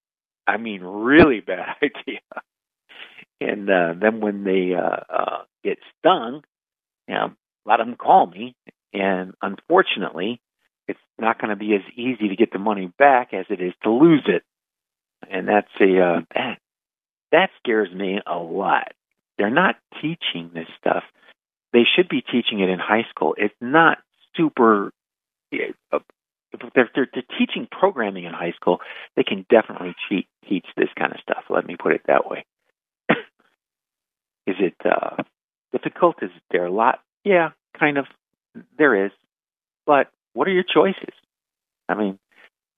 [0.46, 2.20] I mean, really bad idea.
[3.40, 6.42] And uh, then when they uh, uh, get stung,
[7.08, 7.32] you know,
[7.66, 8.54] a lot of them call me,
[8.92, 10.40] and unfortunately,
[10.86, 13.72] it's not going to be as easy to get the money back as it is
[13.82, 14.42] to lose it.
[15.28, 16.58] And that's a uh, that
[17.32, 18.92] that scares me a lot.
[19.38, 21.02] They're not teaching this stuff.
[21.72, 23.34] They should be teaching it in high school.
[23.36, 23.98] It's not
[24.36, 24.92] super.
[25.52, 25.98] Uh,
[26.74, 28.78] they're, they're, they're teaching programming in high school,
[29.16, 31.44] they can definitely cheat, teach this kind of stuff.
[31.50, 32.44] Let me put it that way.
[34.46, 35.22] Is it uh,
[35.72, 36.16] difficult?
[36.22, 37.00] Is there a lot?
[37.24, 38.06] Yeah, kind of.
[38.78, 39.12] There is.
[39.86, 41.14] But what are your choices?
[41.88, 42.18] I mean,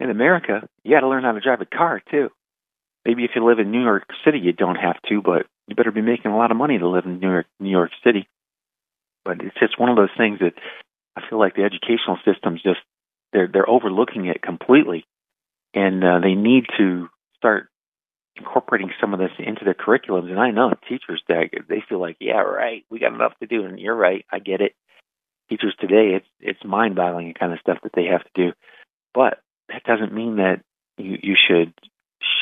[0.00, 2.30] in America, you got to learn how to drive a car too.
[3.04, 5.92] Maybe if you live in New York City, you don't have to, but you better
[5.92, 8.28] be making a lot of money to live in New York, New York City.
[9.24, 10.54] But it's just one of those things that
[11.16, 12.80] I feel like the educational system's just
[13.32, 15.04] they're they're overlooking it completely,
[15.74, 17.68] and uh, they need to start
[18.36, 20.30] incorporating some of this into their curriculums.
[20.30, 23.64] And I know teachers they they feel like, yeah, right, we got enough to do,
[23.64, 24.74] and you're right, I get it.
[25.48, 28.52] Teachers today, it's it's mind-boggling the kind of stuff that they have to do,
[29.14, 30.62] but that doesn't mean that
[30.98, 31.72] you you should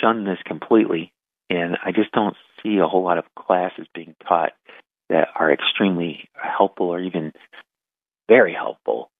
[0.00, 1.12] shun this completely.
[1.50, 4.52] And I just don't see a whole lot of classes being taught
[5.10, 7.32] that are extremely helpful or even
[8.28, 9.10] very helpful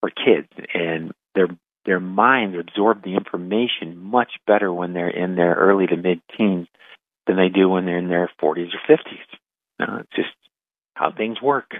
[0.00, 0.48] for kids.
[0.72, 1.48] And their
[1.86, 6.66] their minds absorb the information much better when they're in their early to mid teens
[7.26, 8.98] than they do when they're in their 40s or 50s.
[9.80, 10.28] Uh, it's just
[10.94, 11.70] how things work.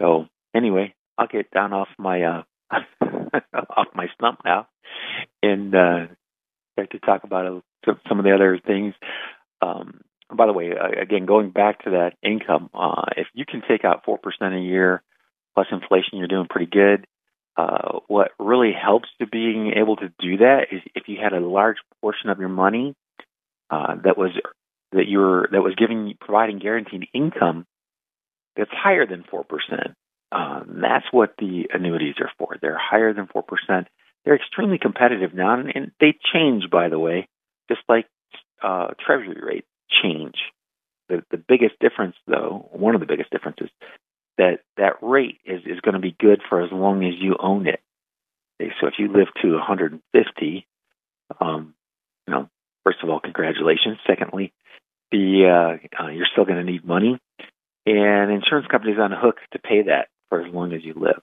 [0.00, 2.42] So anyway, I'll get down off my uh,
[3.76, 4.68] off my stump now
[5.42, 6.06] and uh,
[6.74, 8.94] start to talk about uh, some of the other things.
[9.60, 10.00] Um,
[10.34, 13.84] by the way, uh, again, going back to that income, uh, if you can take
[13.84, 15.02] out four percent a year
[15.54, 17.06] plus inflation, you're doing pretty good.
[17.58, 21.40] Uh, what really helps to being able to do that is if you had a
[21.40, 22.94] large portion of your money
[23.68, 24.30] uh, that was
[24.92, 27.66] that you were that was giving providing guaranteed income
[28.56, 29.94] that's higher than four percent.
[30.30, 32.56] Um, that's what the annuities are for.
[32.60, 33.88] They're higher than four percent.
[34.24, 37.26] They're extremely competitive now, and, and they change, by the way,
[37.68, 38.06] just like
[38.62, 39.66] uh, treasury rates
[40.02, 40.34] change.
[41.08, 43.70] The, the biggest difference, though, one of the biggest differences,
[44.38, 47.66] that that rate is, is going to be good for as long as you own
[47.66, 47.80] it.
[48.60, 50.66] Okay, so if you live to 150,
[51.40, 51.74] um,
[52.26, 52.48] you know,
[52.84, 53.98] first of all, congratulations.
[54.06, 54.52] Secondly,
[55.10, 57.18] the uh, uh, you're still going to need money,
[57.86, 61.20] and insurance companies on the hook to pay that for as long as you live.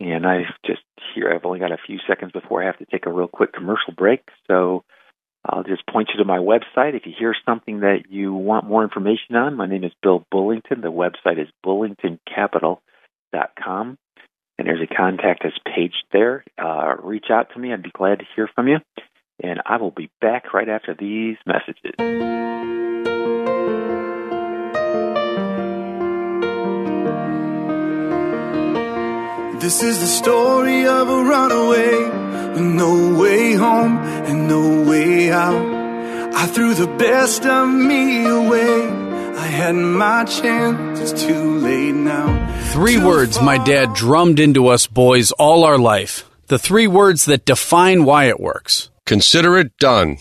[0.00, 0.82] And I just
[1.14, 3.52] here, I've only got a few seconds before I have to take a real quick
[3.52, 4.20] commercial break.
[4.46, 4.84] So
[5.48, 6.94] I'll just point you to my website.
[6.94, 10.82] If you hear something that you want more information on, my name is Bill Bullington.
[10.82, 13.98] The website is bullingtoncapital.com.
[14.58, 16.44] And there's a contact us page there.
[16.62, 17.72] Uh, reach out to me.
[17.72, 18.76] I'd be glad to hear from you.
[19.42, 21.94] And I will be back right after these messages.
[29.60, 32.27] This is the story of a runaway
[32.58, 36.34] with no way home and no way out.
[36.34, 38.88] I threw the best of me away.
[39.36, 42.26] I had my chance, it's too late now.
[42.72, 46.28] Three words my dad drummed into us boys all our life.
[46.48, 48.90] The three words that define why it works.
[49.06, 50.18] Consider it done.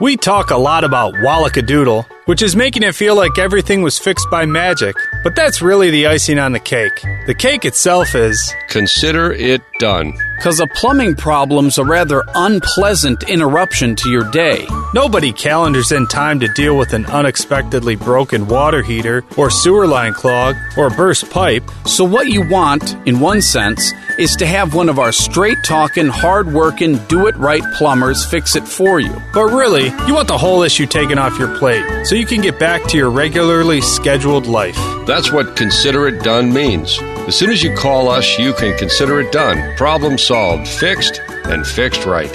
[0.00, 4.28] We talk a lot about Wallakadoodle, which is making it feel like everything was fixed
[4.30, 7.02] by magic, but that's really the icing on the cake.
[7.26, 8.54] The cake itself is.
[8.68, 10.12] Consider it done.
[10.36, 14.66] Because a plumbing problem's a rather unpleasant interruption to your day.
[14.92, 20.12] Nobody calendars in time to deal with an unexpectedly broken water heater, or sewer line
[20.12, 21.64] clog, or burst pipe.
[21.86, 26.06] So, what you want, in one sense, is to have one of our straight talking,
[26.06, 29.14] hard working, do it right plumbers fix it for you.
[29.32, 32.58] But really, you want the whole issue taken off your plate so you can get
[32.58, 34.78] back to your regularly scheduled life.
[35.06, 36.98] That's what consider it done means.
[37.28, 39.76] As soon as you call us, you can consider it done.
[39.76, 42.34] Problem solved, fixed, and fixed right.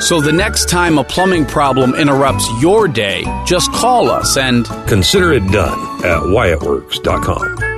[0.00, 5.32] So the next time a plumbing problem interrupts your day, just call us and consider
[5.32, 7.77] it done at whyitworks.com.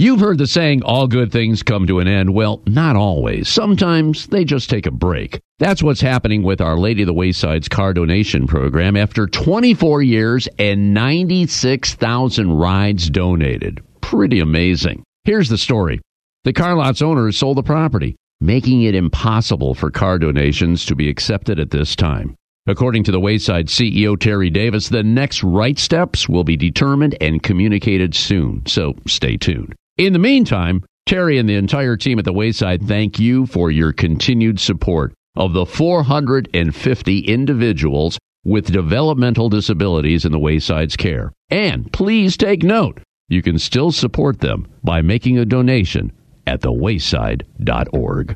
[0.01, 2.33] You've heard the saying, all good things come to an end.
[2.33, 3.47] Well, not always.
[3.47, 5.39] Sometimes they just take a break.
[5.59, 10.49] That's what's happening with Our Lady of the Wayside's car donation program after 24 years
[10.57, 13.79] and 96,000 rides donated.
[14.01, 15.03] Pretty amazing.
[15.23, 16.01] Here's the story.
[16.45, 21.09] The car lot's owners sold the property, making it impossible for car donations to be
[21.09, 22.35] accepted at this time.
[22.65, 27.43] According to the Wayside CEO Terry Davis, the next right steps will be determined and
[27.43, 29.75] communicated soon, so stay tuned.
[30.01, 33.93] In the meantime, Terry and the entire team at the Wayside thank you for your
[33.93, 41.31] continued support of the 450 individuals with developmental disabilities in the Wayside's care.
[41.51, 42.99] And please take note,
[43.29, 46.11] you can still support them by making a donation
[46.47, 48.35] at thewayside.org.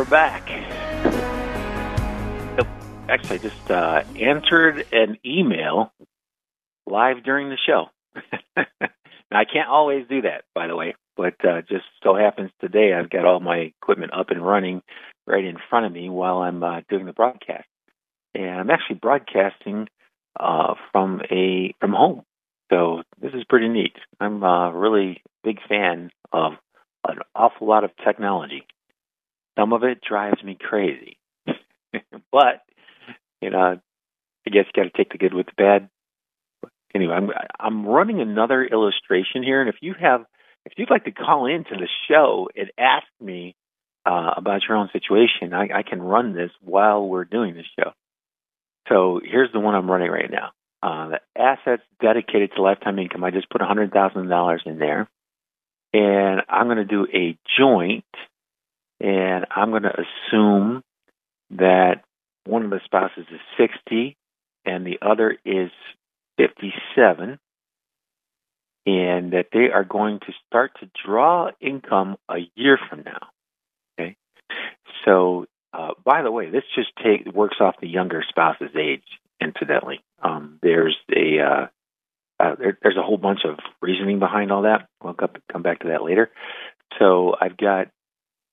[0.00, 0.48] we're back.
[3.06, 5.92] Actually, I just uh, answered an email
[6.86, 7.90] live during the show.
[8.56, 8.64] now,
[9.30, 13.10] I can't always do that, by the way, but uh, just so happens today I've
[13.10, 14.80] got all my equipment up and running
[15.26, 17.68] right in front of me while I'm uh, doing the broadcast.
[18.34, 19.86] And I'm actually broadcasting
[20.38, 22.22] uh, from a from home,
[22.72, 23.96] so this is pretty neat.
[24.18, 26.52] I'm a really big fan of
[27.06, 28.64] an awful lot of technology.
[29.60, 31.18] Some of it drives me crazy.
[32.32, 32.62] but,
[33.42, 33.78] you know,
[34.46, 35.90] I guess you got to take the good with the bad.
[36.94, 40.24] Anyway, I'm I'm running another illustration here, and if you have,
[40.64, 43.54] if you'd like to call in to the show and ask me
[44.04, 47.92] uh, about your own situation, I, I can run this while we're doing this show.
[48.88, 50.50] So here's the one I'm running right now.
[50.82, 53.22] Uh, the assets dedicated to lifetime income.
[53.22, 55.08] I just put $100,000 in there,
[55.92, 58.04] and I'm going to do a joint
[59.00, 60.82] and I'm going to assume
[61.50, 62.04] that
[62.46, 64.16] one of the spouses is 60
[64.64, 65.70] and the other is
[66.36, 67.38] 57,
[68.86, 73.28] and that they are going to start to draw income a year from now.
[73.98, 74.16] Okay,
[75.04, 79.04] so uh, by the way, this just take works off the younger spouse's age.
[79.40, 81.66] Incidentally, um, there's a uh,
[82.38, 84.88] uh, there, there's a whole bunch of reasoning behind all that.
[85.02, 86.30] We'll come, come back to that later.
[86.98, 87.88] So I've got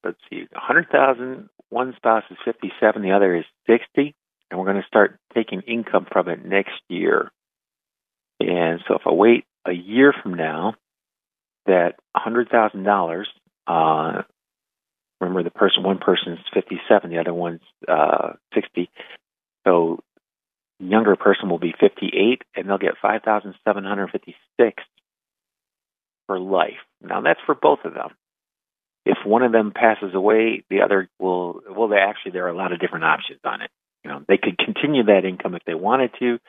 [0.03, 1.49] let's see, 100,000.
[1.69, 4.15] One spouse is 57, the other is 60,
[4.49, 7.31] and we're going to start taking income from it next year.
[8.39, 10.75] And so if I wait a year from now,
[11.65, 13.23] that $100,000,
[13.67, 14.21] uh,
[15.19, 18.89] remember the person, one person is 57, the other one's uh, 60.
[19.67, 19.99] So
[20.79, 24.83] younger person will be 58, and they'll get 5,756
[26.27, 26.73] for life.
[27.01, 28.11] Now that's for both of them
[29.07, 31.61] if one of them passes away, the other will.
[31.69, 33.71] Well, they actually there are a lot of different options on it.
[34.03, 36.39] You know, they could continue that income if they wanted to.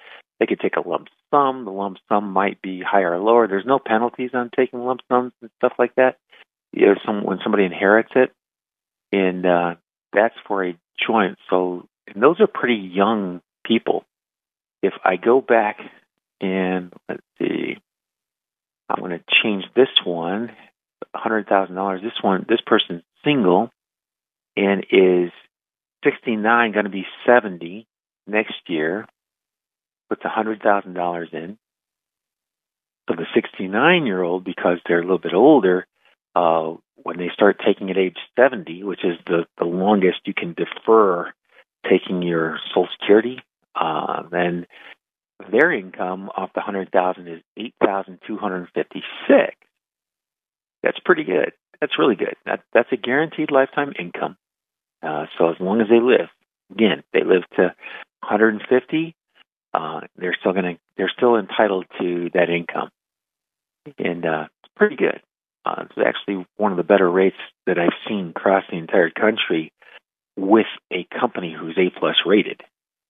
[0.40, 1.64] They could take a lump sum.
[1.64, 3.46] The lump sum might be higher or lower.
[3.46, 6.16] There's no penalties on taking lump sums and stuff like that.
[6.72, 8.32] You know, some when somebody inherits it,
[9.12, 9.74] and uh,
[10.12, 11.38] that's for a joint.
[11.48, 14.04] So and those are pretty young people.
[14.82, 15.78] If I go back
[16.40, 17.76] and let's see,
[18.88, 20.50] I'm going to change this one
[21.14, 22.00] hundred thousand dollars.
[22.02, 23.70] This one, this person's single
[24.56, 25.30] and is
[26.04, 27.86] sixty nine, going to be seventy
[28.26, 29.06] next year.
[30.08, 31.58] Puts a hundred thousand dollars in.
[33.08, 35.86] So the sixty nine year old, because they're a little bit older,
[36.34, 40.54] uh, when they start taking at age seventy, which is the the longest you can
[40.54, 41.32] defer
[41.88, 43.38] taking your Social Security,
[43.74, 44.66] uh, then
[45.50, 49.54] their income off the hundred thousand is eight thousand two hundred fifty six
[50.82, 51.52] that's pretty good.
[51.80, 52.34] that's really good.
[52.46, 54.36] That that's a guaranteed lifetime income.
[55.02, 56.28] Uh, so as long as they live,
[56.72, 57.74] again, they live to
[58.22, 59.14] 150,
[59.74, 62.90] uh, they're still going to they're still entitled to that income,
[63.98, 65.20] and uh, it's pretty good.
[65.64, 69.72] Uh, it's actually one of the better rates that I've seen across the entire country
[70.36, 72.60] with a company who's A plus rated.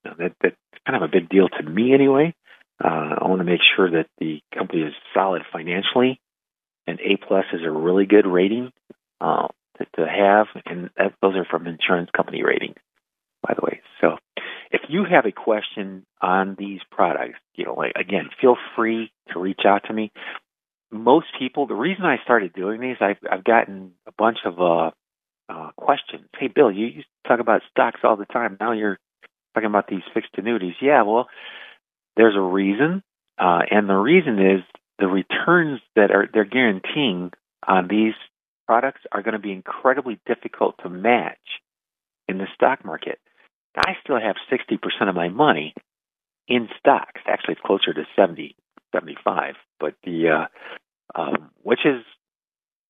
[0.04, 0.56] Now, that that's
[0.86, 2.34] kind of a big deal to me anyway.
[2.82, 6.20] Uh, I want to make sure that the company is solid financially,
[6.88, 8.72] and A plus is a really good rating
[9.20, 12.76] uh, to, to have, and that, those are from insurance company ratings,
[13.46, 13.80] by the way.
[14.00, 14.16] So,
[14.70, 19.38] if you have a question on these products, you know, like, again, feel free to
[19.38, 20.10] reach out to me.
[20.90, 24.90] Most people, the reason I started doing these, I've, I've gotten a bunch of uh,
[25.48, 26.24] uh, questions.
[26.38, 28.56] Hey, Bill, you to talk about stocks all the time.
[28.58, 28.98] Now you're
[29.54, 30.74] talking about these fixed annuities.
[30.80, 31.28] Yeah, well,
[32.16, 33.02] there's a reason,
[33.38, 34.62] uh, and the reason is
[34.98, 37.32] the returns that are they're guaranteeing
[37.66, 38.14] on these
[38.66, 41.38] products are going to be incredibly difficult to match
[42.28, 43.18] in the stock market.
[43.76, 45.74] I still have 60% of my money
[46.48, 47.20] in stocks.
[47.26, 48.56] Actually, it's closer to 70,
[48.92, 50.46] 75, but the
[51.14, 52.02] uh, um, which is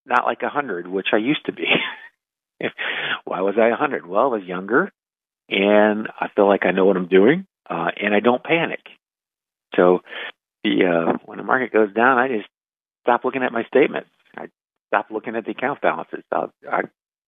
[0.07, 1.67] not like 100, which I used to be.
[3.25, 4.07] Why was I 100?
[4.07, 4.91] Well, I was younger,
[5.49, 8.81] and I feel like I know what I'm doing, uh, and I don't panic.
[9.77, 10.01] So
[10.69, 12.49] the uh, when the market goes down, I just
[13.03, 14.11] stop looking at my statements.
[14.37, 14.49] I
[14.89, 16.23] stop looking at the account balances.
[16.33, 16.81] I, I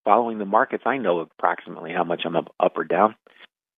[0.04, 0.84] following the markets.
[0.86, 3.14] I know approximately how much I'm up, up or down,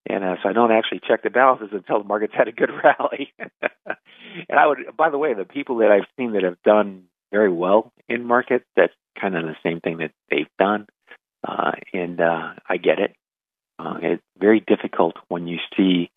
[0.09, 2.71] and uh, so I don't actually check the balances until the market's had a good
[2.85, 3.33] rally.
[3.41, 7.53] and I would, by the way, the people that I've seen that have done very
[7.53, 10.87] well in markets, that's kind of the same thing that they've done,
[11.47, 13.15] uh, and uh, I get it.
[13.79, 16.11] Uh, it's very difficult when you see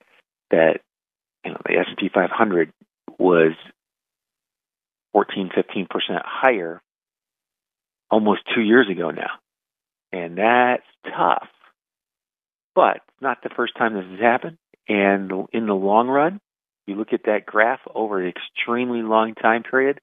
[0.52, 0.82] that
[1.44, 2.72] you know, the S&P 500
[3.18, 3.54] was
[5.14, 5.88] 14, 15%
[6.24, 6.82] higher
[8.10, 9.32] almost two years ago now.
[10.12, 11.48] And that's tough.
[12.74, 14.58] But it's not the first time this has happened.
[14.88, 16.40] And in the long run,
[16.86, 20.00] you look at that graph over an extremely long time period,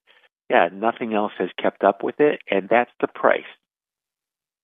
[0.50, 2.40] yeah, nothing else has kept up with it.
[2.50, 3.42] And that's the price.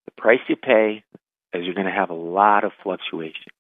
[0.07, 1.05] The price you pay
[1.53, 3.53] is you're going to have a lot of fluctuation.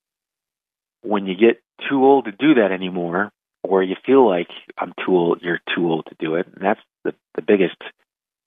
[1.02, 3.30] When you get too old to do that anymore,
[3.62, 6.46] or you feel like I'm too old, you're too old to do it.
[6.46, 7.76] And that's the, the biggest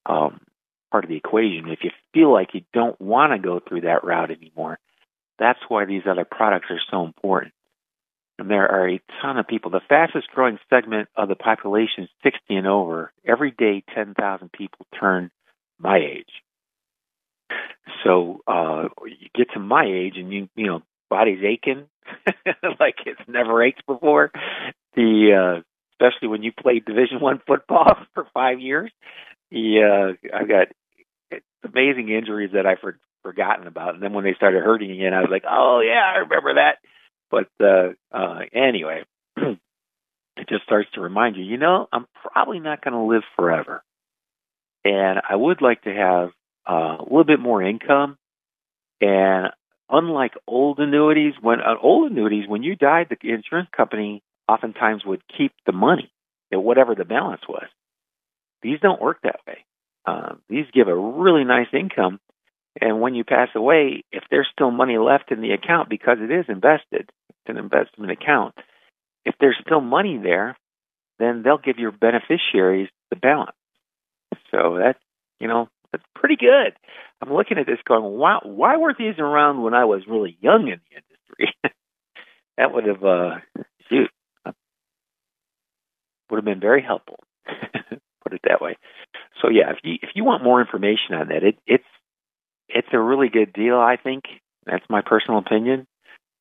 [0.06, 0.42] um,
[0.92, 1.70] part of the equation.
[1.70, 4.80] If you feel like you don't want to go through that route anymore,
[5.40, 7.54] that's why these other products are so important.
[8.40, 9.70] And there are a ton of people.
[9.72, 13.12] The fastest growing segment of the population is 60 and over.
[13.26, 15.30] Every day, 10,000 people turn
[15.80, 16.32] my age.
[18.04, 20.82] So uh, you get to my age, and you you know
[21.12, 21.88] body's aching
[22.80, 24.32] like it's never ached before.
[24.96, 25.62] The uh,
[25.94, 28.92] especially when you played Division One football for five years.
[29.52, 30.68] The uh, I got
[31.64, 35.22] amazing injuries that I for, forgotten about, and then when they started hurting again, I
[35.22, 36.78] was like, oh yeah, I remember that.
[37.30, 39.04] But uh, uh, anyway,
[39.38, 43.84] it just starts to remind you, you know, I'm probably not going to live forever,
[44.84, 46.30] and I would like to have
[46.70, 48.18] uh, a little bit more income.
[49.02, 49.50] And
[49.92, 55.22] unlike old annuities, when uh, old annuities, when you died, the insurance company oftentimes would
[55.38, 56.12] keep the money,
[56.52, 57.68] whatever the balance was.
[58.62, 59.66] These don't work that way.
[60.06, 62.20] Uh, these give a really nice income,
[62.80, 66.32] and when you pass away, if there's still money left in the account because it
[66.32, 68.56] is invested, it's an investment account.
[69.26, 70.58] If there's still money there,
[71.20, 73.56] then they'll give your beneficiaries the balance.
[74.50, 75.00] So that's
[75.40, 76.74] you know that's pretty good.
[77.22, 80.68] I'm looking at this going, wow, why weren't these around when I was really young
[80.68, 81.56] in the industry?
[82.58, 83.40] that would have, uh,
[83.90, 84.10] shoot,
[86.30, 87.20] would have been very helpful.
[87.46, 88.78] Put it that way.
[89.42, 91.84] So yeah, if you if you want more information on that, it it's
[92.70, 93.78] it's a really good deal.
[93.78, 94.24] I think
[94.66, 95.88] that's my personal opinion.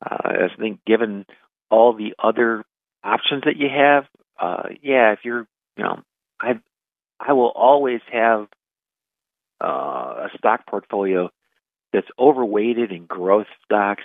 [0.05, 1.25] Uh, I think given
[1.71, 2.65] all the other
[3.03, 4.05] options that you have,
[4.39, 5.47] uh, yeah, if you're,
[5.77, 6.01] you know,
[6.41, 6.61] I
[7.19, 8.47] I will always have
[9.63, 11.31] uh, a stock portfolio
[11.93, 14.05] that's overweighted in growth stocks.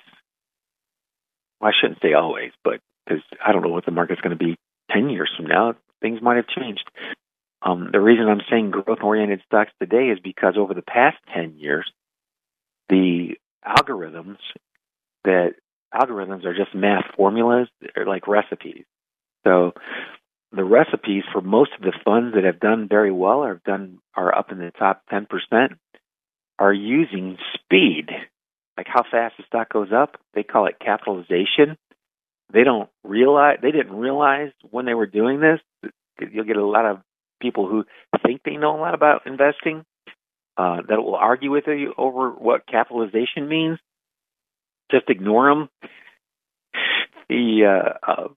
[1.60, 4.43] Well, I shouldn't say always, but because I don't know what the market's going to
[4.43, 4.58] be
[4.91, 5.76] 10 years from now.
[6.01, 6.89] Things might have changed.
[7.62, 11.56] Um, the reason I'm saying growth oriented stocks today is because over the past 10
[11.58, 11.89] years,
[12.89, 14.38] the algorithms
[15.24, 15.56] that
[15.93, 18.86] algorithms are just math formulas, they're like recipes.
[19.45, 19.74] So
[20.56, 23.99] the recipes for most of the funds that have done very well or have done
[24.16, 25.28] are up in the top 10%
[26.58, 28.10] are using speed.
[28.78, 31.78] Like how fast the stock goes up, they call it capitalization.
[32.53, 35.60] They don't realize they didn't realize when they were doing this.
[36.20, 36.99] You'll get a lot of
[37.41, 37.86] people who
[38.26, 39.86] think they know a lot about investing,
[40.58, 43.78] uh, that will argue with you over what capitalization means,
[44.89, 45.70] just ignore them.
[47.28, 48.28] The uh, uh,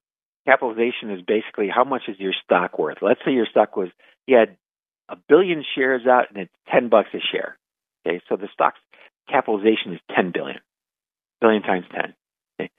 [0.49, 2.99] capitalization is basically how much is your stock worth.
[3.03, 3.89] Let's say your stock was
[4.27, 4.57] you had
[5.11, 7.59] a billion shares out and it's ten bucks a share.
[8.07, 8.81] Okay, so the stock's
[9.29, 10.61] capitalization is ten billion,
[11.43, 12.15] billion times ten.
[12.59, 12.71] Okay?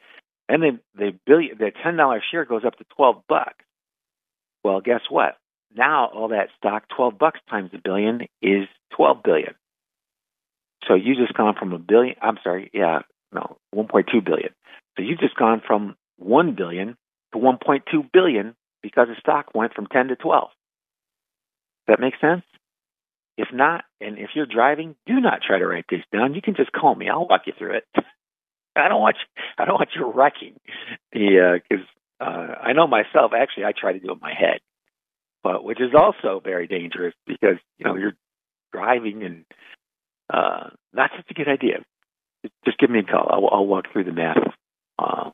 [0.47, 3.63] And then the billion, the ten dollar share goes up to twelve bucks.
[4.63, 5.37] Well, guess what?
[5.75, 9.53] Now all that stock, twelve bucks times a billion, is twelve billion.
[10.87, 12.15] So you just gone from a billion.
[12.19, 12.99] I'm sorry, yeah,
[13.31, 14.49] no, one point two billion.
[14.97, 16.97] So you've just gone from one billion
[17.33, 20.49] to one point two billion because the stock went from ten to twelve.
[21.87, 22.43] Does that make sense?
[23.37, 26.33] If not, and if you're driving, do not try to write this down.
[26.33, 27.07] You can just call me.
[27.09, 27.85] I'll walk you through it.
[28.75, 30.59] I don't want you, I don't want you wrecking.
[31.13, 31.85] The because
[32.19, 33.31] uh, uh, I know myself.
[33.35, 34.59] Actually, I try to do it in my head,
[35.43, 38.15] but which is also very dangerous because you know you're
[38.73, 39.45] driving and
[40.31, 41.83] uh, not such a good idea.
[42.65, 43.27] Just give me a call.
[43.29, 44.37] I'll, I'll walk through the math
[44.97, 45.31] uh,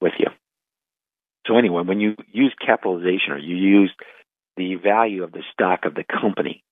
[0.00, 0.26] with you.
[1.50, 3.92] So anyway, when you use capitalization or you use
[4.56, 6.62] the value of the stock of the company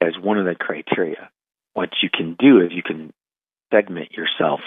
[0.00, 1.30] as one of the criteria,
[1.74, 3.12] what you can do is you can
[3.72, 4.58] segment yourself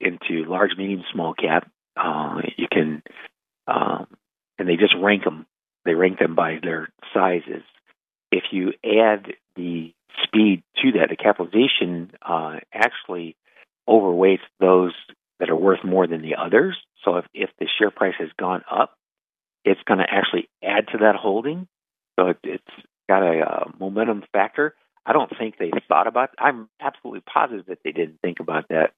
[0.00, 1.70] into large, medium, small cap.
[1.94, 3.02] Uh, you can,
[3.66, 4.06] um,
[4.58, 5.44] and they just rank them.
[5.84, 7.62] They rank them by their sizes.
[8.32, 9.92] If you add the
[10.24, 13.36] speed to that, the capitalization uh, actually
[13.86, 14.94] overweights those
[15.38, 16.78] that are worth more than the others.
[17.04, 18.94] So if, if the share price has gone up,
[19.64, 21.68] it's going to actually add to that holding.
[22.18, 22.64] So it, it's
[23.08, 24.74] got a uh, momentum factor.
[25.06, 26.30] I don't think they thought about.
[26.38, 28.92] I'm absolutely positive that they didn't think about that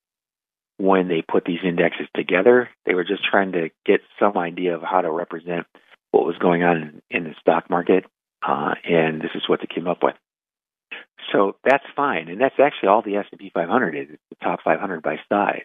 [0.78, 2.68] when they put these indexes together.
[2.86, 5.66] They were just trying to get some idea of how to represent
[6.10, 8.04] what was going on in, the stock market,
[8.46, 10.14] uh, and this is what they came up with.
[11.32, 14.08] So that's fine, and that's actually all the S and P 500 is.
[14.10, 15.62] It's the top 500 by size,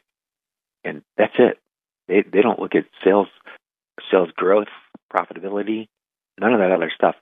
[0.85, 1.59] and that's it.
[2.07, 3.27] They they don't look at sales
[4.11, 4.67] sales growth,
[5.13, 5.87] profitability,
[6.39, 7.15] none of that other stuff.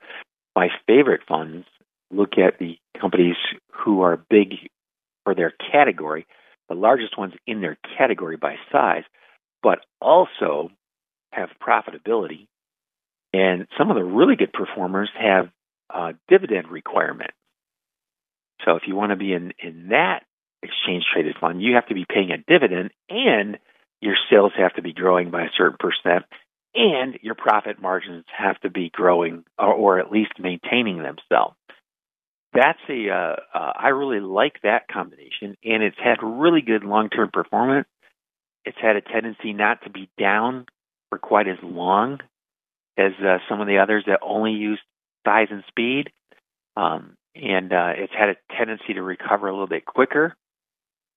[0.56, 1.66] My favorite funds
[2.12, 3.36] look at the companies
[3.72, 4.56] who are big
[5.24, 6.26] for their category,
[6.70, 9.04] the largest ones in their category by size,
[9.64, 10.70] but also
[11.32, 12.48] have profitability.
[13.34, 15.50] And some of the really good performers have
[16.30, 17.34] dividend requirements.
[18.64, 20.24] So if you want to be in, in that
[20.64, 23.58] exchange traded fund, you have to be paying a dividend and
[24.06, 26.26] your sales have to be growing by a certain percent
[26.76, 31.56] and your profit margins have to be growing or, or at least maintaining themselves.
[32.54, 37.10] That's a uh, uh, I really like that combination, and it's had really good long
[37.10, 37.88] term performance.
[38.64, 40.66] It's had a tendency not to be down
[41.10, 42.20] for quite as long
[42.98, 44.80] as uh, some of the others that only use
[45.26, 46.12] size and speed.
[46.78, 50.36] Um, and uh, it's had a tendency to recover a little bit quicker.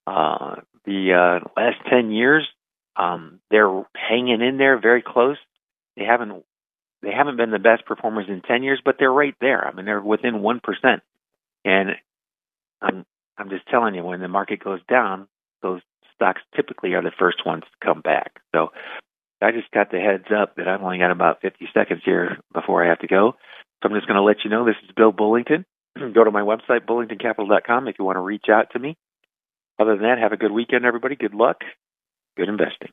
[0.07, 2.49] Uh, the uh, last 10 years,
[2.99, 5.37] um, they're hanging in there very close.
[5.97, 6.45] They haven't
[7.01, 9.65] they haven't been the best performers in 10 years, but they're right there.
[9.65, 10.61] I mean, they're within 1%.
[11.65, 11.91] And
[12.83, 15.29] I'm I'm just telling you, when the market goes down,
[15.63, 15.81] those
[16.17, 18.41] stocks typically are the first ones to come back.
[18.53, 18.73] So
[19.41, 22.85] I just got the heads up that I've only got about 50 seconds here before
[22.85, 23.37] I have to go.
[23.81, 25.65] So I'm just going to let you know this is Bill Bullington.
[26.15, 28.97] Go to my website, bullingtoncapital.com, if you want to reach out to me.
[29.79, 31.15] Other than that, have a good weekend, everybody.
[31.15, 31.59] Good luck.
[32.39, 32.93] Good investing.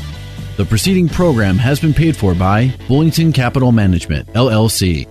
[0.61, 5.07] The preceding program has been paid for by Bullington Capital Management, LLC.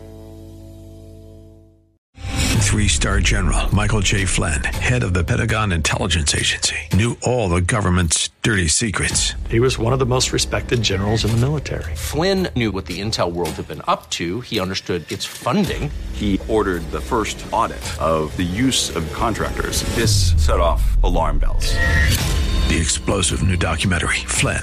[2.60, 4.26] Three star general Michael J.
[4.26, 9.34] Flynn, head of the Pentagon Intelligence Agency, knew all the government's dirty secrets.
[9.48, 11.96] He was one of the most respected generals in the military.
[11.96, 15.90] Flynn knew what the intel world had been up to, he understood its funding.
[16.12, 19.82] He ordered the first audit of the use of contractors.
[19.96, 21.74] This set off alarm bells.
[22.70, 24.62] The explosive new documentary, Flynn,